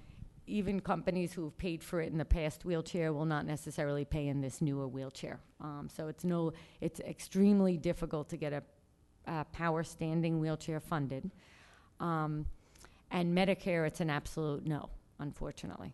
even 0.47 0.79
companies 0.79 1.33
who've 1.33 1.55
paid 1.57 1.83
for 1.83 2.01
it 2.01 2.11
in 2.11 2.17
the 2.17 2.25
past 2.25 2.65
wheelchair 2.65 3.11
will 3.13 3.25
not 3.25 3.45
necessarily 3.45 4.05
pay 4.05 4.27
in 4.27 4.41
this 4.41 4.61
newer 4.61 4.87
wheelchair. 4.87 5.39
Um, 5.61 5.89
So 5.93 6.07
it's 6.07 6.23
no, 6.23 6.53
it's 6.81 6.99
extremely 7.01 7.77
difficult 7.77 8.29
to 8.29 8.37
get 8.37 8.53
a, 8.53 8.63
a 9.25 9.45
power 9.51 9.83
standing 9.83 10.39
wheelchair 10.39 10.79
funded. 10.79 11.31
Um, 11.99 12.45
And 13.11 13.37
Medicare, 13.37 13.85
it's 13.87 14.01
an 14.01 14.09
absolute 14.09 14.65
no, 14.65 14.89
unfortunately. 15.19 15.93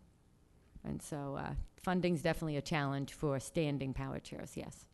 And 0.84 1.02
so 1.02 1.36
uh, 1.36 1.54
funding's 1.82 2.22
definitely 2.22 2.58
a 2.58 2.62
challenge 2.62 3.14
for 3.14 3.40
standing 3.40 3.94
power 3.94 4.20
chairs, 4.20 4.56
yes. 4.56 4.86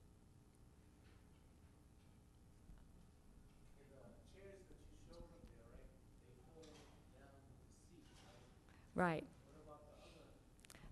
Right. 8.95 9.25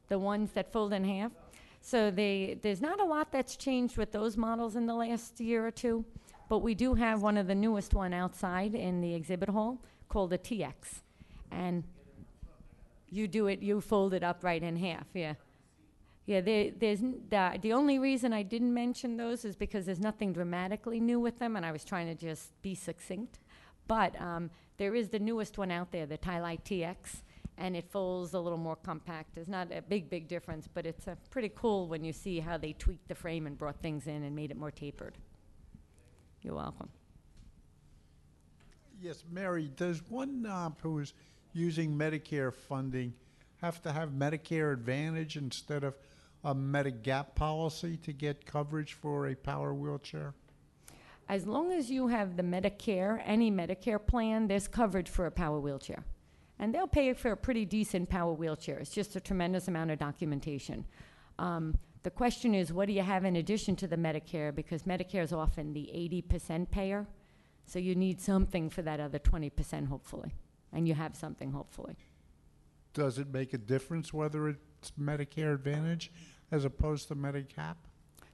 The 0.09 0.19
ones 0.19 0.51
that 0.53 0.71
fold 0.71 0.93
in 0.93 1.03
half? 1.03 1.31
So 1.81 2.11
they, 2.11 2.57
there's 2.61 2.81
not 2.81 2.99
a 2.99 3.05
lot 3.05 3.31
that's 3.31 3.55
changed 3.55 3.97
with 3.97 4.11
those 4.11 4.35
models 4.35 4.75
in 4.75 4.87
the 4.87 4.93
last 4.93 5.39
year 5.39 5.65
or 5.65 5.71
two, 5.71 6.05
but 6.49 6.59
we 6.59 6.75
do 6.75 6.95
have 6.95 7.21
one 7.21 7.37
of 7.37 7.47
the 7.47 7.55
newest 7.55 7.93
one 7.93 8.13
outside 8.13 8.75
in 8.75 9.01
the 9.01 9.13
exhibit 9.13 9.49
hall 9.49 9.79
called 10.09 10.31
the 10.31 10.37
TX. 10.37 11.01
And 11.51 11.83
you 13.09 13.27
do 13.27 13.47
it, 13.47 13.61
you 13.61 13.79
fold 13.79 14.13
it 14.13 14.23
up 14.23 14.43
right 14.43 14.61
in 14.61 14.75
half, 14.75 15.05
yeah. 15.13 15.35
Yeah, 16.25 16.41
there, 16.41 16.71
there's, 16.77 16.99
the, 16.99 17.57
the 17.61 17.71
only 17.71 17.99
reason 17.99 18.33
I 18.33 18.43
didn't 18.43 18.73
mention 18.73 19.15
those 19.15 19.45
is 19.45 19.55
because 19.55 19.85
there's 19.85 20.01
nothing 20.01 20.33
dramatically 20.33 20.99
new 20.99 21.21
with 21.21 21.39
them, 21.39 21.55
and 21.55 21.65
I 21.65 21.71
was 21.71 21.85
trying 21.85 22.07
to 22.07 22.15
just 22.15 22.61
be 22.61 22.75
succinct. 22.75 23.39
But 23.87 24.19
um, 24.19 24.49
there 24.75 24.93
is 24.93 25.07
the 25.07 25.19
newest 25.19 25.57
one 25.57 25.71
out 25.71 25.93
there, 25.93 26.05
the 26.05 26.17
TiLite 26.17 26.63
TX, 26.63 27.21
and 27.57 27.75
it 27.75 27.89
folds 27.89 28.33
a 28.33 28.39
little 28.39 28.57
more 28.57 28.75
compact. 28.75 29.37
It's 29.37 29.47
not 29.47 29.71
a 29.71 29.81
big, 29.81 30.09
big 30.09 30.27
difference, 30.27 30.67
but 30.71 30.85
it's 30.85 31.07
uh, 31.07 31.15
pretty 31.29 31.51
cool 31.55 31.87
when 31.87 32.03
you 32.03 32.13
see 32.13 32.39
how 32.39 32.57
they 32.57 32.73
tweaked 32.73 33.07
the 33.07 33.15
frame 33.15 33.47
and 33.47 33.57
brought 33.57 33.81
things 33.81 34.07
in 34.07 34.23
and 34.23 34.35
made 34.35 34.51
it 34.51 34.57
more 34.57 34.71
tapered. 34.71 35.17
You're 36.41 36.55
welcome. 36.55 36.89
Yes, 39.01 39.23
Mary, 39.31 39.71
does 39.75 40.01
one 40.09 40.45
uh, 40.45 40.71
who 40.81 40.99
is 40.99 41.13
using 41.53 41.97
Medicare 41.97 42.53
funding 42.53 43.13
have 43.61 43.81
to 43.81 43.91
have 43.91 44.09
Medicare 44.09 44.73
Advantage 44.73 45.35
instead 45.35 45.83
of 45.83 45.95
a 46.43 46.53
Medigap 46.53 47.33
policy 47.35 47.97
to 47.97 48.13
get 48.13 48.45
coverage 48.45 48.93
for 48.93 49.27
a 49.27 49.35
power 49.35 49.73
wheelchair? 49.73 50.33
As 51.29 51.45
long 51.45 51.73
as 51.73 51.89
you 51.89 52.07
have 52.07 52.37
the 52.37 52.43
Medicare, 52.43 53.21
any 53.25 53.51
Medicare 53.51 54.03
plan, 54.03 54.47
there's 54.47 54.67
coverage 54.67 55.09
for 55.09 55.25
a 55.25 55.31
power 55.31 55.59
wheelchair. 55.59 56.03
And 56.59 56.73
they'll 56.73 56.87
pay 56.87 57.13
for 57.13 57.31
a 57.31 57.37
pretty 57.37 57.65
decent 57.65 58.09
power 58.09 58.33
wheelchair. 58.33 58.79
It's 58.79 58.91
just 58.91 59.15
a 59.15 59.19
tremendous 59.19 59.67
amount 59.67 59.91
of 59.91 59.99
documentation. 59.99 60.85
Um, 61.37 61.77
the 62.03 62.09
question 62.09 62.55
is, 62.55 62.73
what 62.73 62.87
do 62.87 62.93
you 62.93 63.03
have 63.03 63.25
in 63.25 63.35
addition 63.35 63.75
to 63.77 63.87
the 63.87 63.97
Medicare? 63.97 64.53
Because 64.53 64.83
Medicare 64.83 65.23
is 65.23 65.33
often 65.33 65.73
the 65.73 65.89
80% 65.93 66.71
payer. 66.71 67.05
So 67.65 67.79
you 67.79 67.95
need 67.95 68.21
something 68.21 68.69
for 68.69 68.81
that 68.83 68.99
other 68.99 69.19
20%, 69.19 69.87
hopefully. 69.87 70.33
And 70.73 70.87
you 70.87 70.93
have 70.93 71.15
something, 71.15 71.51
hopefully. 71.51 71.95
Does 72.93 73.19
it 73.19 73.31
make 73.31 73.53
a 73.53 73.57
difference 73.57 74.13
whether 74.13 74.47
it's 74.47 74.91
Medicare 74.99 75.53
Advantage 75.53 76.11
as 76.51 76.65
opposed 76.65 77.09
to 77.09 77.15
Medigap? 77.15 77.75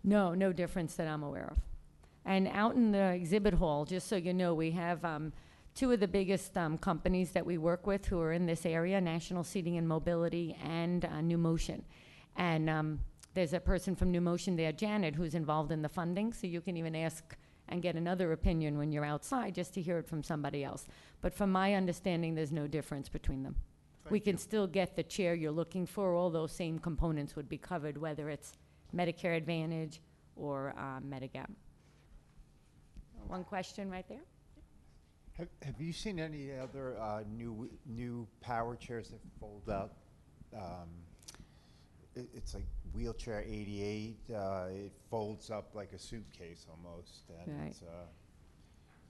No, 0.04 0.34
no 0.34 0.54
difference 0.54 0.96
that 0.96 1.08
I'm 1.08 1.24
aware 1.24 1.50
of. 1.52 1.58
And 2.26 2.48
out 2.48 2.76
in 2.76 2.92
the 2.92 3.14
exhibit 3.14 3.56
hall, 3.56 3.86
just 3.86 4.08
so 4.08 4.16
you 4.16 4.34
know, 4.34 4.54
we 4.54 4.72
have 4.72 5.04
um, 5.04 5.34
two 5.76 5.92
of 5.92 6.00
the 6.00 6.08
biggest 6.08 6.58
um, 6.58 6.78
companies 6.78 7.32
that 7.32 7.46
we 7.46 7.58
work 7.58 7.88
with 7.88 8.06
who 8.06 8.20
are 8.20 8.32
in 8.32 8.46
this 8.46 8.66
area 8.66 9.02
National 9.02 9.44
Seating 9.44 9.78
and 9.78 9.88
Mobility 9.88 10.58
and 10.64 11.06
uh, 11.06 11.10
NuMotion. 11.22 11.82
And 12.36 12.70
um, 12.70 13.00
there's 13.34 13.54
a 13.54 13.60
person 13.60 13.96
from 13.96 14.14
NuMotion 14.14 14.56
there, 14.56 14.72
Janet, 14.72 15.16
who's 15.16 15.36
involved 15.36 15.72
in 15.72 15.82
the 15.82 15.90
funding, 15.90 16.34
so 16.34 16.48
you 16.48 16.62
can 16.62 16.78
even 16.78 16.96
ask 16.96 17.36
and 17.70 17.82
get 17.82 17.96
another 17.96 18.34
opinion 18.34 18.78
when 18.78 18.92
you're 18.92 19.06
outside 19.06 19.56
just 19.56 19.74
to 19.74 19.82
hear 19.82 19.98
it 19.98 20.08
from 20.08 20.22
somebody 20.22 20.64
else. 20.64 20.86
But 21.22 21.34
from 21.34 21.52
my 21.52 21.74
understanding, 21.74 22.36
there's 22.36 22.52
no 22.52 22.68
difference 22.68 23.10
between 23.10 23.44
them. 23.44 23.56
we 24.10 24.20
can 24.20 24.38
still 24.38 24.68
get 24.68 24.98
the 24.98 25.04
chair 25.04 25.34
you're 25.34 25.52
looking 25.52 25.86
for. 25.86 26.14
All 26.14 26.30
those 26.30 26.52
same 26.52 26.78
components 26.78 27.36
would 27.38 27.48
be 27.48 27.58
covered, 27.58 27.98
whether 27.98 28.30
it's 28.30 28.52
Medicare 28.94 29.38
Advantage 29.38 30.02
or 30.36 30.76
uh, 30.78 31.00
Medigap. 31.00 31.50
One 33.28 33.46
question 33.46 33.90
right 33.90 34.08
there. 34.10 34.20
Have, 35.38 35.48
have 35.64 35.82
you 35.82 35.94
seen 35.94 36.20
any 36.20 36.52
other 36.58 36.96
uh, 37.00 37.24
new 37.36 37.70
new 37.88 38.28
power 38.42 38.76
chairs 38.76 39.10
that 39.10 39.20
fold 39.40 39.68
up? 39.70 39.98
Um, 40.56 40.90
it, 42.16 42.28
it's 42.36 42.54
like 42.54 42.66
wheelchair 42.94 43.44
88. 43.48 44.18
Uh, 44.32 44.66
it 44.72 44.92
folds 45.10 45.50
up 45.50 45.72
like 45.74 45.92
a 45.94 45.98
suitcase 46.00 46.68
almost, 46.70 47.24
and 47.46 47.60
Right. 47.60 47.68
it's, 47.72 47.82
uh, 47.82 48.06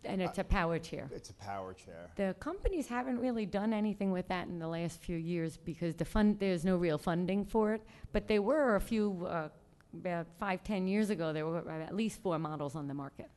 And 0.06 0.22
it's 0.22 0.38
a 0.38 0.44
power 0.46 0.80
chair. 0.80 1.10
it's 1.14 1.30
a 1.30 1.34
power 1.34 1.74
chair. 1.74 2.10
The 2.16 2.34
companies 2.40 2.88
haven't 2.88 3.20
really 3.20 3.46
done 3.46 3.74
anything 3.74 4.12
with 4.14 4.30
that 4.30 4.48
in 4.48 4.60
the 4.60 4.68
last 4.70 5.02
few 5.02 5.18
years 5.18 5.58
because 5.58 5.96
the 5.96 6.06
fund, 6.06 6.40
there's 6.40 6.64
no 6.64 6.78
real 6.78 6.98
funding 6.98 7.44
for 7.46 7.74
it. 7.74 7.82
But 8.14 8.30
there 8.30 8.42
were 8.42 8.78
a 8.78 8.82
few, 8.82 9.26
uh, 9.26 9.50
about 9.94 10.28
five, 10.40 10.64
ten 10.64 10.88
years 10.88 11.10
ago, 11.10 11.34
there 11.34 11.46
were 11.46 11.70
at 11.70 11.94
least 11.94 12.22
four 12.22 12.40
models 12.40 12.76
on 12.78 12.88
the 12.88 12.94
market. 12.94 13.30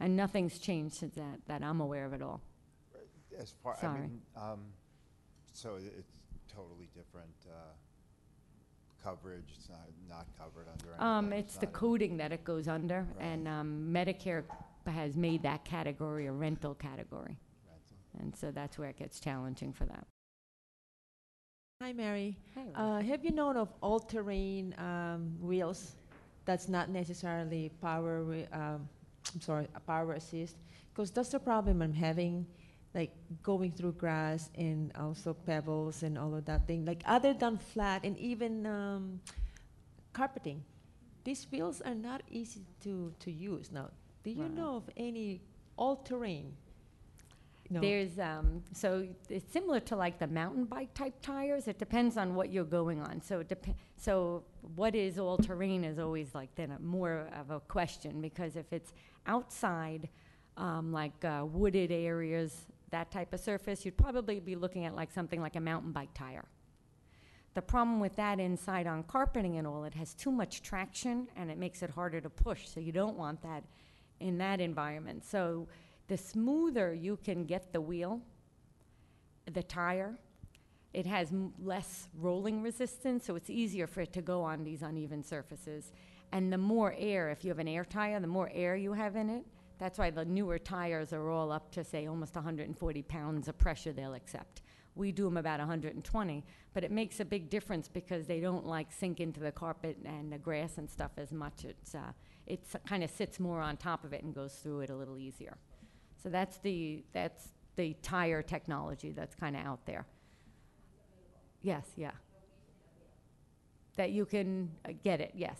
Right. 0.00 0.06
And 0.06 0.16
nothing's 0.16 0.58
changed 0.58 0.96
since 0.96 1.14
that, 1.14 1.40
that 1.46 1.62
I'm 1.62 1.80
aware 1.80 2.04
of 2.06 2.14
at 2.14 2.22
all. 2.22 2.40
As 3.38 3.54
far, 3.62 3.74
I 3.76 3.80
Sorry. 3.80 4.00
mean, 4.00 4.20
um, 4.36 4.60
so 5.52 5.76
it- 5.76 5.94
it's 5.98 6.20
totally 6.48 6.88
different 6.94 7.34
uh, 7.48 7.52
coverage. 9.02 9.52
It's 9.56 9.68
not 9.68 9.86
not 10.08 10.26
covered 10.36 10.66
under. 10.68 10.88
anything. 10.88 11.00
Um, 11.06 11.32
it's 11.32 11.56
the 11.56 11.66
not- 11.66 11.72
coding 11.72 12.16
that 12.16 12.32
it 12.32 12.42
goes 12.42 12.66
under, 12.66 13.02
Right. 13.14 13.24
and 13.24 13.46
um, 13.46 13.92
Medicare 13.92 14.44
has 14.86 15.16
made 15.16 15.42
that 15.42 15.64
category 15.64 16.26
a 16.26 16.32
rental 16.32 16.74
category. 16.74 17.36
And 18.20 18.34
so 18.34 18.50
that's 18.50 18.76
where 18.78 18.88
it 18.88 18.96
gets 18.96 19.20
challenging 19.20 19.72
for 19.72 19.84
that. 19.84 20.04
Hi, 21.80 21.92
Mary. 21.92 22.36
Hey, 22.54 22.72
Uh, 22.74 23.00
have 23.00 23.24
you 23.24 23.30
known 23.30 23.56
of 23.56 23.72
all-terrain 23.80 24.74
um, 24.78 25.38
wheels? 25.40 25.94
That's 26.44 26.68
not 26.68 26.88
necessarily 26.88 27.68
power. 27.80 28.20
wi- 28.24 28.48
Um, 28.50 28.88
I'm 29.34 29.40
sorry, 29.40 29.66
a 29.74 29.80
power 29.80 30.12
assist, 30.14 30.56
because 30.92 31.10
that's 31.10 31.28
the 31.30 31.38
problem 31.40 31.82
I'm 31.82 31.92
having, 31.92 32.46
like 32.94 33.12
going 33.42 33.72
through 33.72 33.92
grass 33.92 34.50
and 34.56 34.90
also 34.96 35.34
pebbles 35.34 36.02
and 36.02 36.16
all 36.18 36.34
of 36.34 36.44
that 36.46 36.66
thing. 36.66 36.84
Like 36.84 37.02
other 37.06 37.34
than 37.34 37.58
flat 37.58 38.04
and 38.04 38.16
even 38.18 38.66
um, 38.66 39.20
carpeting, 40.12 40.64
these 41.24 41.46
wheels 41.52 41.80
are 41.82 41.94
not 41.94 42.22
easy 42.30 42.62
to 42.84 43.12
to 43.20 43.30
use. 43.30 43.70
Now, 43.70 43.90
do 44.24 44.30
you 44.30 44.42
Right. 44.42 44.54
know 44.56 44.76
of 44.76 44.88
any 44.96 45.40
all-terrain? 45.76 46.56
No. 47.70 47.80
There's, 47.80 48.18
um, 48.18 48.62
so 48.72 49.06
it's 49.28 49.52
similar 49.52 49.78
to 49.80 49.96
like 49.96 50.18
the 50.18 50.26
mountain 50.26 50.64
bike 50.64 50.94
type 50.94 51.20
tires. 51.20 51.68
It 51.68 51.78
depends 51.78 52.16
on 52.16 52.34
what 52.34 52.50
you're 52.50 52.64
going 52.64 53.00
on. 53.00 53.20
So 53.20 53.40
it 53.40 53.48
dep- 53.48 53.76
so 53.98 54.44
what 54.74 54.94
is 54.94 55.18
all 55.18 55.36
terrain 55.36 55.84
is 55.84 55.98
always 55.98 56.34
like 56.34 56.54
then 56.54 56.70
a 56.70 56.78
more 56.78 57.28
of 57.38 57.50
a 57.50 57.60
question 57.60 58.22
because 58.22 58.56
if 58.56 58.72
it's 58.72 58.94
outside, 59.26 60.08
um, 60.56 60.92
like 60.92 61.24
uh, 61.24 61.44
wooded 61.44 61.92
areas, 61.92 62.66
that 62.90 63.10
type 63.10 63.34
of 63.34 63.40
surface, 63.40 63.84
you'd 63.84 63.98
probably 63.98 64.40
be 64.40 64.56
looking 64.56 64.86
at 64.86 64.94
like 64.94 65.12
something 65.12 65.40
like 65.40 65.56
a 65.56 65.60
mountain 65.60 65.92
bike 65.92 66.12
tire. 66.14 66.46
The 67.52 67.62
problem 67.62 68.00
with 68.00 68.16
that 68.16 68.40
inside 68.40 68.86
on 68.86 69.02
carpeting 69.02 69.56
and 69.58 69.66
all, 69.66 69.84
it 69.84 69.94
has 69.94 70.14
too 70.14 70.30
much 70.30 70.62
traction 70.62 71.28
and 71.36 71.50
it 71.50 71.58
makes 71.58 71.82
it 71.82 71.90
harder 71.90 72.20
to 72.20 72.30
push. 72.30 72.66
So 72.66 72.80
you 72.80 72.92
don't 72.92 73.16
want 73.16 73.42
that 73.42 73.62
in 74.20 74.38
that 74.38 74.60
environment. 74.60 75.24
So 75.24 75.68
the 76.08 76.16
smoother 76.16 76.92
you 76.94 77.18
can 77.22 77.44
get 77.44 77.72
the 77.72 77.80
wheel, 77.80 78.20
the 79.52 79.62
tire, 79.62 80.18
it 80.94 81.06
has 81.06 81.32
less 81.62 82.08
rolling 82.18 82.62
resistance, 82.62 83.26
so 83.26 83.36
it's 83.36 83.50
easier 83.50 83.86
for 83.86 84.00
it 84.00 84.12
to 84.14 84.22
go 84.22 84.42
on 84.42 84.64
these 84.64 84.82
uneven 84.82 85.22
surfaces. 85.22 85.92
And 86.32 86.52
the 86.52 86.58
more 86.58 86.94
air, 86.98 87.30
if 87.30 87.44
you 87.44 87.50
have 87.50 87.58
an 87.58 87.68
air 87.68 87.84
tire, 87.84 88.18
the 88.20 88.26
more 88.26 88.50
air 88.52 88.74
you 88.74 88.94
have 88.94 89.16
in 89.16 89.30
it. 89.30 89.44
That's 89.78 89.98
why 89.98 90.10
the 90.10 90.24
newer 90.24 90.58
tires 90.58 91.12
are 91.12 91.30
all 91.30 91.52
up 91.52 91.70
to, 91.72 91.84
say, 91.84 92.06
almost 92.06 92.34
140 92.34 93.02
pounds 93.02 93.48
of 93.48 93.56
pressure 93.58 93.92
they'll 93.92 94.14
accept. 94.14 94.62
We 94.96 95.12
do 95.12 95.24
them 95.24 95.36
about 95.36 95.60
120, 95.60 96.44
but 96.74 96.82
it 96.82 96.90
makes 96.90 97.20
a 97.20 97.24
big 97.24 97.48
difference 97.48 97.86
because 97.86 98.26
they 98.26 98.40
don't 98.40 98.66
like 98.66 98.90
sink 98.90 99.20
into 99.20 99.38
the 99.38 99.52
carpet 99.52 99.98
and 100.04 100.32
the 100.32 100.38
grass 100.38 100.78
and 100.78 100.90
stuff 100.90 101.12
as 101.16 101.30
much. 101.30 101.64
It's 101.64 101.94
uh, 101.94 102.12
it 102.48 102.66
kind 102.86 103.04
of 103.04 103.10
sits 103.10 103.38
more 103.38 103.60
on 103.60 103.76
top 103.76 104.04
of 104.04 104.12
it 104.12 104.24
and 104.24 104.34
goes 104.34 104.54
through 104.54 104.80
it 104.80 104.90
a 104.90 104.96
little 104.96 105.18
easier. 105.18 105.56
So 106.22 106.28
that's 106.28 106.58
the 106.58 107.04
that's 107.12 107.48
the 107.76 107.94
tire 108.02 108.42
technology 108.42 109.12
that's 109.12 109.34
kind 109.34 109.56
of 109.56 109.64
out 109.64 109.86
there. 109.86 110.04
Yes, 111.62 111.86
yeah. 111.96 112.10
That 113.96 114.10
you 114.10 114.26
can 114.26 114.70
uh, 114.84 114.92
get 115.02 115.20
it, 115.20 115.32
yes. 115.34 115.58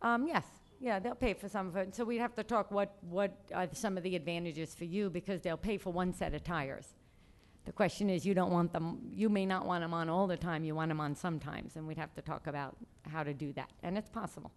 Um, 0.00 0.26
yes, 0.28 0.44
yeah, 0.80 0.98
they'll 0.98 1.14
pay 1.14 1.34
for 1.34 1.48
some 1.48 1.68
of 1.68 1.76
it. 1.76 1.94
So 1.94 2.04
we'd 2.04 2.18
have 2.18 2.34
to 2.36 2.44
talk 2.44 2.70
what, 2.70 2.96
what 3.00 3.36
are 3.54 3.68
some 3.72 3.96
of 3.96 4.02
the 4.02 4.14
advantages 4.14 4.74
for 4.74 4.84
you 4.84 5.10
because 5.10 5.40
they'll 5.40 5.56
pay 5.56 5.76
for 5.76 5.92
one 5.92 6.12
set 6.12 6.34
of 6.34 6.44
tires. 6.44 6.94
The 7.64 7.72
question 7.72 8.08
is, 8.08 8.24
you 8.24 8.32
don't 8.32 8.50
want 8.50 8.72
them, 8.72 9.00
you 9.12 9.28
may 9.28 9.44
not 9.44 9.66
want 9.66 9.82
them 9.82 9.92
on 9.92 10.08
all 10.08 10.26
the 10.26 10.36
time, 10.36 10.64
you 10.64 10.74
want 10.74 10.88
them 10.88 11.00
on 11.00 11.14
sometimes, 11.14 11.76
and 11.76 11.86
we'd 11.86 11.98
have 11.98 12.14
to 12.14 12.22
talk 12.22 12.46
about 12.46 12.76
how 13.02 13.22
to 13.22 13.34
do 13.34 13.52
that. 13.54 13.70
And 13.82 13.98
it's 13.98 14.08
possible. 14.08 14.52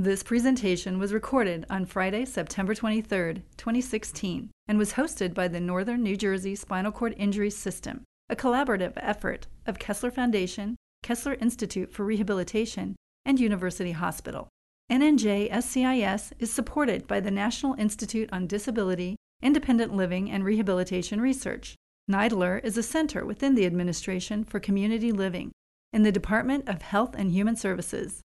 This 0.00 0.22
presentation 0.22 0.98
was 0.98 1.12
recorded 1.12 1.66
on 1.68 1.84
Friday, 1.84 2.24
September 2.24 2.74
23, 2.74 3.42
2016, 3.58 4.50
and 4.66 4.78
was 4.78 4.94
hosted 4.94 5.34
by 5.34 5.46
the 5.46 5.60
Northern 5.60 6.02
New 6.02 6.16
Jersey 6.16 6.54
Spinal 6.54 6.90
Cord 6.90 7.14
Injury 7.18 7.50
System, 7.50 8.04
a 8.30 8.34
collaborative 8.34 8.94
effort 8.96 9.46
of 9.66 9.78
Kessler 9.78 10.10
Foundation, 10.10 10.76
Kessler 11.02 11.34
Institute 11.34 11.92
for 11.92 12.06
Rehabilitation, 12.06 12.96
and 13.26 13.38
University 13.38 13.92
Hospital. 13.92 14.48
NNJ 14.90 15.50
SCIS 15.50 16.32
is 16.38 16.50
supported 16.50 17.06
by 17.06 17.20
the 17.20 17.30
National 17.30 17.74
Institute 17.74 18.30
on 18.32 18.46
Disability, 18.46 19.16
Independent 19.42 19.94
Living, 19.94 20.30
and 20.30 20.46
Rehabilitation 20.46 21.20
Research. 21.20 21.76
NIDILRR 22.10 22.64
is 22.64 22.78
a 22.78 22.82
center 22.82 23.26
within 23.26 23.54
the 23.54 23.66
Administration 23.66 24.44
for 24.44 24.60
Community 24.60 25.12
Living 25.12 25.52
in 25.92 26.04
the 26.04 26.10
Department 26.10 26.66
of 26.70 26.80
Health 26.80 27.14
and 27.14 27.32
Human 27.32 27.54
Services. 27.54 28.22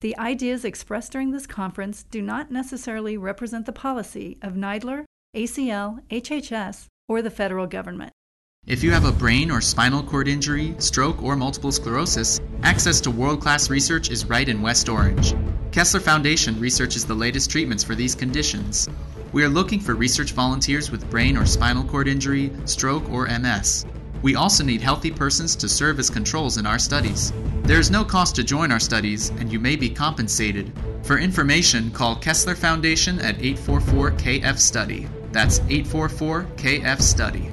The 0.00 0.16
ideas 0.18 0.64
expressed 0.64 1.12
during 1.12 1.30
this 1.30 1.46
conference 1.46 2.04
do 2.04 2.22
not 2.22 2.50
necessarily 2.50 3.18
represent 3.18 3.66
the 3.66 3.72
policy 3.72 4.38
of 4.40 4.54
NIDILRR, 4.54 5.04
ACL, 5.36 6.00
HHS, 6.08 6.86
or 7.06 7.20
the 7.20 7.28
federal 7.28 7.66
government. 7.66 8.10
If 8.66 8.82
you 8.82 8.92
have 8.92 9.04
a 9.04 9.12
brain 9.12 9.50
or 9.50 9.60
spinal 9.60 10.02
cord 10.02 10.26
injury, 10.26 10.74
stroke, 10.78 11.22
or 11.22 11.36
multiple 11.36 11.70
sclerosis, 11.70 12.40
access 12.62 12.98
to 13.02 13.10
world 13.10 13.42
class 13.42 13.68
research 13.68 14.10
is 14.10 14.24
right 14.24 14.48
in 14.48 14.62
West 14.62 14.88
Orange. 14.88 15.34
Kessler 15.70 16.00
Foundation 16.00 16.58
researches 16.58 17.04
the 17.04 17.14
latest 17.14 17.50
treatments 17.50 17.84
for 17.84 17.94
these 17.94 18.14
conditions. 18.14 18.88
We 19.32 19.44
are 19.44 19.50
looking 19.50 19.80
for 19.80 19.94
research 19.94 20.32
volunteers 20.32 20.90
with 20.90 21.10
brain 21.10 21.36
or 21.36 21.44
spinal 21.44 21.84
cord 21.84 22.08
injury, 22.08 22.50
stroke, 22.64 23.06
or 23.10 23.26
MS. 23.26 23.84
We 24.22 24.34
also 24.34 24.64
need 24.64 24.82
healthy 24.82 25.10
persons 25.10 25.56
to 25.56 25.68
serve 25.68 25.98
as 25.98 26.10
controls 26.10 26.58
in 26.58 26.66
our 26.66 26.78
studies. 26.78 27.32
There 27.62 27.78
is 27.80 27.90
no 27.90 28.04
cost 28.04 28.34
to 28.36 28.44
join 28.44 28.70
our 28.70 28.80
studies, 28.80 29.30
and 29.30 29.52
you 29.52 29.58
may 29.58 29.76
be 29.76 29.88
compensated. 29.88 30.72
For 31.04 31.18
information, 31.18 31.90
call 31.90 32.16
Kessler 32.16 32.54
Foundation 32.54 33.18
at 33.20 33.40
844 33.40 34.12
KF 34.12 34.58
Study. 34.58 35.08
That's 35.32 35.60
844 35.60 36.46
KF 36.56 37.00
Study. 37.00 37.50